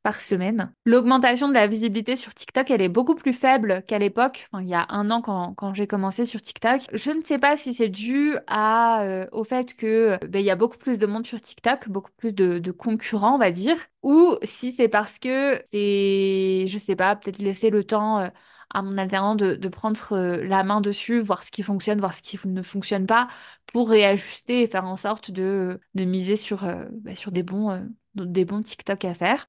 par 0.03 0.21
semaine. 0.21 0.71
L'augmentation 0.85 1.49
de 1.49 1.53
la 1.53 1.67
visibilité 1.67 2.15
sur 2.15 2.33
TikTok, 2.33 2.71
elle 2.71 2.81
est 2.81 2.89
beaucoup 2.89 3.15
plus 3.15 3.33
faible 3.33 3.83
qu'à 3.85 3.99
l'époque, 3.99 4.47
il 4.59 4.67
y 4.67 4.73
a 4.73 4.85
un 4.89 5.11
an 5.11 5.21
quand, 5.21 5.53
quand 5.55 5.73
j'ai 5.73 5.87
commencé 5.87 6.25
sur 6.25 6.41
TikTok. 6.41 6.81
Je 6.93 7.11
ne 7.11 7.21
sais 7.23 7.39
pas 7.39 7.57
si 7.57 7.73
c'est 7.73 7.89
dû 7.89 8.35
à, 8.47 9.01
euh, 9.03 9.27
au 9.31 9.43
fait 9.43 9.75
que 9.75 10.17
ben, 10.27 10.39
il 10.39 10.45
y 10.45 10.51
a 10.51 10.55
beaucoup 10.55 10.77
plus 10.77 10.99
de 10.99 11.05
monde 11.05 11.27
sur 11.27 11.41
TikTok, 11.41 11.89
beaucoup 11.89 12.11
plus 12.17 12.33
de, 12.33 12.71
concurrents, 12.71 13.35
on 13.35 13.37
va 13.39 13.51
dire, 13.51 13.75
ou 14.03 14.37
si 14.43 14.71
c'est 14.71 14.87
parce 14.87 15.19
que 15.19 15.59
c'est, 15.65 16.65
je 16.67 16.77
sais 16.77 16.95
pas, 16.95 17.15
peut-être 17.15 17.39
laisser 17.39 17.69
le 17.69 17.83
temps. 17.83 18.19
Euh, 18.19 18.29
à 18.71 18.83
mon 18.83 18.99
alternant 18.99 19.33
de, 19.33 19.67
prendre 19.67 20.13
euh, 20.13 20.43
la 20.43 20.63
main 20.63 20.79
dessus, 20.79 21.21
voir 21.21 21.43
ce 21.43 21.49
qui 21.49 21.63
fonctionne, 21.63 21.99
voir 21.99 22.13
ce 22.13 22.21
qui 22.21 22.39
ne 22.45 22.61
fonctionne 22.61 23.07
pas, 23.07 23.27
pour 23.65 23.89
réajuster 23.89 24.61
et 24.61 24.67
faire 24.67 24.85
en 24.85 24.95
sorte 24.95 25.31
de, 25.31 25.79
de 25.95 26.03
miser 26.03 26.35
sur, 26.35 26.63
ben, 26.91 27.15
sur 27.15 27.31
des 27.31 27.41
bons, 27.41 27.89
des 28.13 28.45
bons 28.45 28.61
TikTok 28.61 29.05
à 29.05 29.15
faire. 29.15 29.47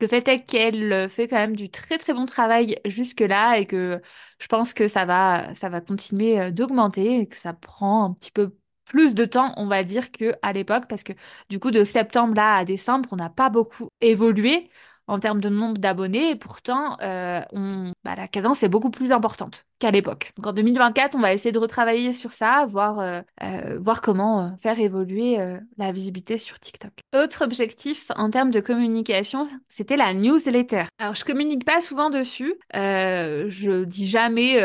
Le 0.00 0.06
fait 0.06 0.26
est 0.28 0.44
qu'elle 0.44 1.08
fait 1.10 1.26
quand 1.28 1.36
même 1.36 1.56
du 1.56 1.70
très 1.70 1.98
très 1.98 2.12
bon 2.14 2.24
travail 2.26 2.76
jusque-là 2.84 3.58
et 3.58 3.66
que 3.66 4.00
je 4.38 4.46
pense 4.46 4.72
que 4.72 4.86
ça 4.88 5.04
va, 5.04 5.52
ça 5.54 5.68
va 5.68 5.80
continuer 5.80 6.40
euh, 6.40 6.50
d'augmenter 6.52 7.20
et 7.20 7.26
que 7.28 7.36
ça 7.36 7.52
prend 7.52 8.04
un 8.04 8.12
petit 8.14 8.30
peu 8.30 8.54
plus 8.84 9.12
de 9.14 9.24
temps, 9.24 9.52
on 9.56 9.66
va 9.66 9.84
dire, 9.84 10.10
qu'à 10.10 10.52
l'époque, 10.52 10.84
parce 10.88 11.02
que 11.02 11.12
du 11.50 11.58
coup, 11.58 11.70
de 11.70 11.84
septembre 11.84 12.34
là 12.34 12.56
à 12.56 12.64
décembre, 12.64 13.08
on 13.12 13.16
n'a 13.16 13.28
pas 13.30 13.50
beaucoup 13.50 13.90
évolué 14.00 14.70
en 15.08 15.18
termes 15.18 15.40
de 15.40 15.48
nombre 15.48 15.78
d'abonnés 15.78 16.30
et 16.30 16.36
pourtant, 16.36 16.96
euh. 17.02 17.40
Bah, 18.04 18.14
la 18.16 18.28
cadence 18.28 18.62
est 18.62 18.68
beaucoup 18.68 18.90
plus 18.90 19.12
importante 19.12 19.66
qu'à 19.78 19.90
l'époque. 19.90 20.32
Donc 20.36 20.46
en 20.46 20.52
2024, 20.52 21.14
on 21.14 21.20
va 21.20 21.32
essayer 21.32 21.52
de 21.52 21.58
retravailler 21.58 22.12
sur 22.12 22.32
ça, 22.32 22.66
voir, 22.66 23.00
euh, 23.00 23.20
euh, 23.42 23.94
comment 24.02 24.56
faire 24.60 24.78
évoluer 24.78 25.38
la 25.76 25.92
visibilité 25.92 26.38
sur 26.38 26.60
TikTok. 26.60 26.92
Autre 27.16 27.44
objectif 27.44 28.10
en 28.16 28.30
termes 28.30 28.50
de 28.50 28.60
communication, 28.60 29.48
c'était 29.68 29.96
la 29.96 30.14
newsletter. 30.14 30.84
Alors 30.98 31.14
je 31.14 31.24
communique 31.24 31.64
pas 31.64 31.80
souvent 31.80 32.10
dessus, 32.10 32.54
je 32.74 33.84
dis 33.84 34.06
jamais 34.06 34.60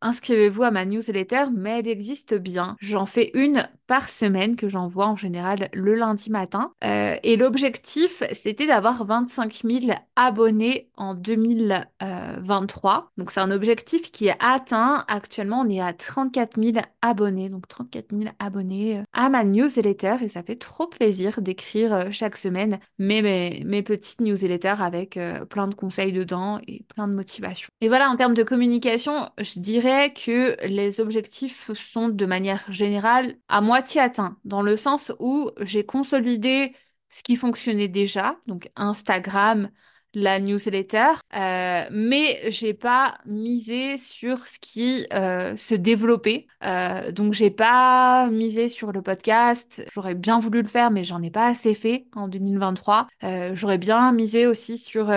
inscrivez-vous 0.00 0.62
à 0.62 0.70
ma 0.70 0.84
newsletter, 0.84 1.44
mais 1.54 1.80
elle 1.80 1.88
existe 1.88 2.34
bien. 2.34 2.76
J'en 2.80 3.06
fais 3.06 3.30
une 3.34 3.68
par 3.86 4.08
semaine 4.08 4.56
que 4.56 4.68
j'envoie 4.68 5.06
en 5.06 5.16
général 5.16 5.68
le 5.72 5.94
lundi 5.94 6.30
matin. 6.30 6.72
et 6.82 7.36
l'objectif, 7.36 8.22
c'était 8.32 8.66
d'avoir 8.66 9.04
25 9.04 9.62
000 9.64 9.81
abonnés 10.16 10.90
en 10.96 11.14
2023. 11.14 13.12
Donc 13.16 13.30
c'est 13.30 13.40
un 13.40 13.50
objectif 13.50 14.12
qui 14.12 14.28
est 14.28 14.36
atteint. 14.40 15.04
Actuellement, 15.08 15.60
on 15.60 15.70
est 15.70 15.80
à 15.80 15.92
34 15.92 16.62
000 16.62 16.78
abonnés. 17.00 17.48
Donc 17.48 17.68
34 17.68 18.06
000 18.10 18.30
abonnés 18.38 18.98
euh, 18.98 19.02
à 19.12 19.28
ma 19.28 19.44
newsletter 19.44 20.16
et 20.22 20.28
ça 20.28 20.42
fait 20.42 20.56
trop 20.56 20.86
plaisir 20.86 21.40
d'écrire 21.40 21.92
euh, 21.92 22.08
chaque 22.10 22.36
semaine 22.36 22.78
mes, 22.98 23.62
mes, 23.64 23.82
petites 23.82 24.20
newsletters 24.20 24.76
avec 24.80 25.16
euh, 25.16 25.44
plein 25.44 25.66
de 25.66 25.74
conseils 25.74 26.12
dedans 26.12 26.60
et 26.66 26.84
plein 26.94 27.08
de 27.08 27.14
motivation. 27.14 27.68
Et 27.80 27.88
voilà, 27.88 28.10
en 28.10 28.16
termes 28.16 28.34
de 28.34 28.42
communication, 28.42 29.28
je 29.38 29.60
dirais 29.60 30.12
que 30.12 30.56
les 30.66 31.00
objectifs 31.00 31.70
sont 31.74 32.08
de 32.08 32.26
manière 32.26 32.64
générale 32.68 33.34
à 33.48 33.60
moitié 33.60 34.00
atteints 34.00 34.36
dans 34.44 34.62
le 34.62 34.76
sens 34.76 35.12
où 35.18 35.50
j'ai 35.60 35.84
consolidé 35.84 36.74
ce 37.12 37.22
qui 37.22 37.36
fonctionnait 37.36 37.88
déjà, 37.88 38.36
donc 38.46 38.70
Instagram, 38.76 39.70
la 40.14 40.40
newsletter, 40.40 41.12
euh, 41.34 41.84
mais 41.90 42.50
j'ai 42.50 42.74
pas 42.74 43.14
misé 43.24 43.96
sur 43.96 44.46
ce 44.46 44.58
qui 44.60 45.06
euh, 45.14 45.56
se 45.56 45.74
développait. 45.74 46.46
Euh, 46.64 47.12
donc 47.12 47.32
j'ai 47.32 47.50
pas 47.50 48.28
misé 48.28 48.68
sur 48.68 48.92
le 48.92 49.00
podcast. 49.00 49.82
J'aurais 49.94 50.14
bien 50.14 50.38
voulu 50.38 50.60
le 50.60 50.68
faire, 50.68 50.90
mais 50.90 51.02
j'en 51.04 51.22
ai 51.22 51.30
pas 51.30 51.46
assez 51.46 51.74
fait 51.74 52.06
en 52.14 52.28
2023. 52.28 53.08
Euh, 53.24 53.52
j'aurais 53.54 53.78
bien 53.78 54.12
misé 54.12 54.46
aussi 54.46 54.76
sur 54.76 55.10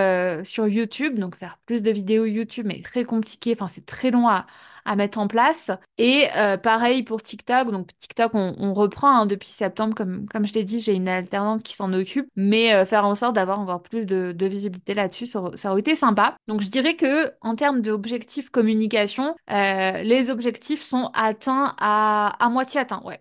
sur 0.44 0.66
YouTube, 0.66 1.18
donc 1.18 1.36
faire 1.36 1.58
plus 1.66 1.82
de 1.82 1.90
vidéos 1.90 2.24
YouTube, 2.24 2.66
mais 2.66 2.80
très 2.80 3.04
compliqué. 3.04 3.52
Enfin 3.52 3.68
c'est 3.68 3.84
très 3.84 4.10
long 4.10 4.28
à 4.28 4.46
à 4.86 4.96
mettre 4.96 5.18
en 5.18 5.26
place. 5.28 5.70
Et 5.98 6.26
euh, 6.36 6.56
pareil 6.56 7.02
pour 7.02 7.22
TikTok. 7.22 7.70
Donc 7.70 7.88
TikTok, 7.98 8.32
on, 8.34 8.72
reprend 8.72 9.10
hein, 9.10 9.26
depuis 9.26 9.48
septembre, 9.48 9.94
comme, 9.94 10.26
comme 10.28 10.46
je 10.46 10.54
l'ai 10.54 10.64
dit, 10.64 10.80
j'ai 10.80 10.94
une 10.94 11.08
alternante 11.08 11.62
qui 11.62 11.74
s'en 11.74 11.92
occupe. 11.92 12.28
Mais 12.36 12.72
euh, 12.72 12.86
faire 12.86 13.04
en 13.04 13.14
sorte 13.14 13.34
d'avoir 13.34 13.60
encore 13.60 13.82
plus 13.82 14.06
de, 14.06 14.34
visibilité 14.46 14.94
là-dessus, 14.94 15.26
ça, 15.26 15.40
aurait 15.40 15.80
été 15.80 15.94
sympa. 15.96 16.36
Donc 16.46 16.60
je 16.60 16.68
dirais 16.68 16.94
que 16.94 17.32
en 17.40 17.56
termes 17.56 17.82
d'objectifs 17.82 18.50
communication, 18.50 19.34
euh, 19.50 20.02
les 20.02 20.30
objectifs 20.30 20.82
sont 20.82 21.10
atteints 21.14 21.74
à, 21.78 22.36
à 22.38 22.48
moitié 22.48 22.80
atteints. 22.80 23.02
Ouais. 23.04 23.20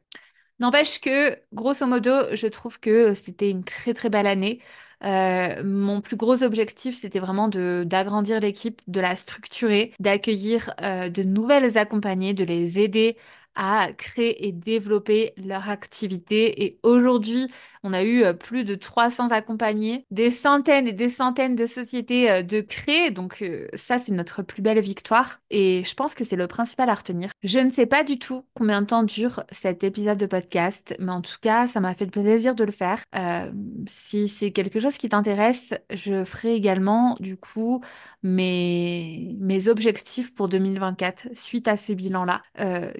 N'empêche 0.60 1.02
que, 1.02 1.38
grosso 1.52 1.86
modo, 1.86 2.12
je 2.34 2.48
trouve 2.48 2.80
que 2.80 3.14
c'était 3.14 3.50
une 3.50 3.64
très 3.66 3.94
très 3.94 4.10
belle 4.10 4.28
année. 4.28 4.62
Euh, 5.06 5.64
mon 5.64 6.02
plus 6.02 6.16
gros 6.16 6.42
objectif, 6.44 6.96
c'était 6.96 7.20
vraiment 7.20 7.48
d'agrandir 7.48 8.40
l'équipe, 8.40 8.82
de 8.88 9.00
la 9.00 9.16
structurer, 9.16 9.94
d'accueillir 10.00 10.74
euh, 10.82 11.10
de 11.10 11.22
nouvelles 11.24 11.78
accompagnées, 11.78 12.34
de 12.34 12.44
les 12.44 12.80
aider 12.80 13.16
à 13.56 13.90
créer 13.94 14.48
et 14.48 14.52
développer 14.52 15.34
leur 15.38 15.70
activité. 15.70 16.64
Et 16.64 16.80
aujourd'hui, 16.84 17.50
on 17.86 17.94
a 17.94 18.04
eu 18.04 18.24
euh, 18.24 18.34
plus 18.34 18.64
de 18.64 18.74
300 18.74 19.30
accompagnés, 19.30 20.06
des 20.10 20.32
centaines 20.32 20.88
et 20.88 20.94
des 20.94 21.08
centaines 21.08 21.56
de 21.56 21.68
sociétés 21.68 22.32
euh, 22.32 22.42
de 22.42 22.62
créer. 22.62 23.12
Donc 23.12 23.44
euh, 23.44 23.68
ça, 23.74 24.00
c'est 24.00 24.12
notre 24.12 24.42
plus 24.42 24.64
belle 24.64 24.80
victoire. 24.80 25.40
Et 25.52 25.84
je 25.86 25.94
pense 25.94 26.16
que 26.16 26.24
c'est 26.24 26.36
le 26.36 26.48
principal 26.48 26.90
à 26.90 26.96
retenir. 26.96 27.30
Je 27.44 27.60
ne 27.60 27.70
sais 27.70 27.86
pas 27.86 28.04
du 28.04 28.18
tout 28.18 28.44
combien 28.56 28.82
de 28.82 28.88
temps 28.88 29.04
dure 29.04 29.44
cet 29.52 29.84
épisode 29.84 30.18
de 30.18 30.26
podcast, 30.26 30.96
mais 31.00 31.12
en 31.12 31.22
tout 31.22 31.38
cas, 31.40 31.68
ça 31.68 31.80
m'a 31.80 31.94
fait 31.94 32.06
le 32.06 32.12
plaisir 32.12 32.56
de 32.56 32.64
le 32.64 32.72
faire. 32.72 33.04
si 33.88 34.28
c'est 34.28 34.52
quelque 34.52 34.80
chose 34.80 34.98
qui 34.98 35.10
t'intéresse, 35.10 35.76
je 35.94 36.26
ferai 36.26 36.56
également 36.56 37.16
du 37.20 37.38
coup 37.38 37.82
mes, 38.24 39.36
mes 39.40 39.68
objectifs 39.68 40.34
pour 40.34 40.50
2024 40.50 41.28
suite 41.36 41.68
à 41.68 41.78
ce 41.78 41.94
bilan-là. 41.94 42.42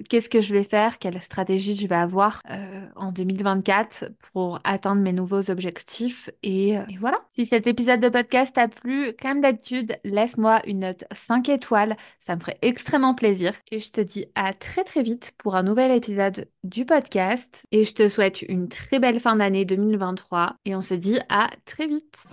Qu'est-ce 0.08 0.28
que 0.28 0.40
je 0.46 0.54
vais 0.54 0.62
faire, 0.62 0.98
quelle 0.98 1.20
stratégie 1.20 1.74
je 1.74 1.86
vais 1.86 1.96
avoir 1.96 2.42
euh, 2.50 2.86
en 2.96 3.12
2024 3.12 4.10
pour 4.32 4.60
atteindre 4.64 5.02
mes 5.02 5.12
nouveaux 5.12 5.50
objectifs. 5.50 6.30
Et, 6.42 6.78
euh, 6.78 6.82
et 6.88 6.96
voilà. 6.98 7.18
Si 7.28 7.44
cet 7.46 7.66
épisode 7.66 8.00
de 8.00 8.08
podcast 8.08 8.54
t'a 8.54 8.68
plu, 8.68 9.12
comme 9.20 9.40
d'habitude, 9.40 9.98
laisse-moi 10.04 10.62
une 10.66 10.80
note 10.80 11.04
5 11.12 11.48
étoiles. 11.48 11.96
Ça 12.20 12.36
me 12.36 12.40
ferait 12.40 12.58
extrêmement 12.62 13.14
plaisir. 13.14 13.52
Et 13.70 13.80
je 13.80 13.90
te 13.90 14.00
dis 14.00 14.26
à 14.34 14.52
très 14.52 14.84
très 14.84 15.02
vite 15.02 15.32
pour 15.38 15.56
un 15.56 15.62
nouvel 15.62 15.90
épisode 15.90 16.48
du 16.64 16.84
podcast. 16.84 17.64
Et 17.72 17.84
je 17.84 17.94
te 17.94 18.08
souhaite 18.08 18.42
une 18.42 18.68
très 18.68 18.98
belle 18.98 19.20
fin 19.20 19.36
d'année 19.36 19.64
2023. 19.64 20.56
Et 20.64 20.74
on 20.74 20.82
se 20.82 20.94
dit 20.94 21.18
à 21.28 21.50
très 21.64 21.86
vite. 21.86 22.26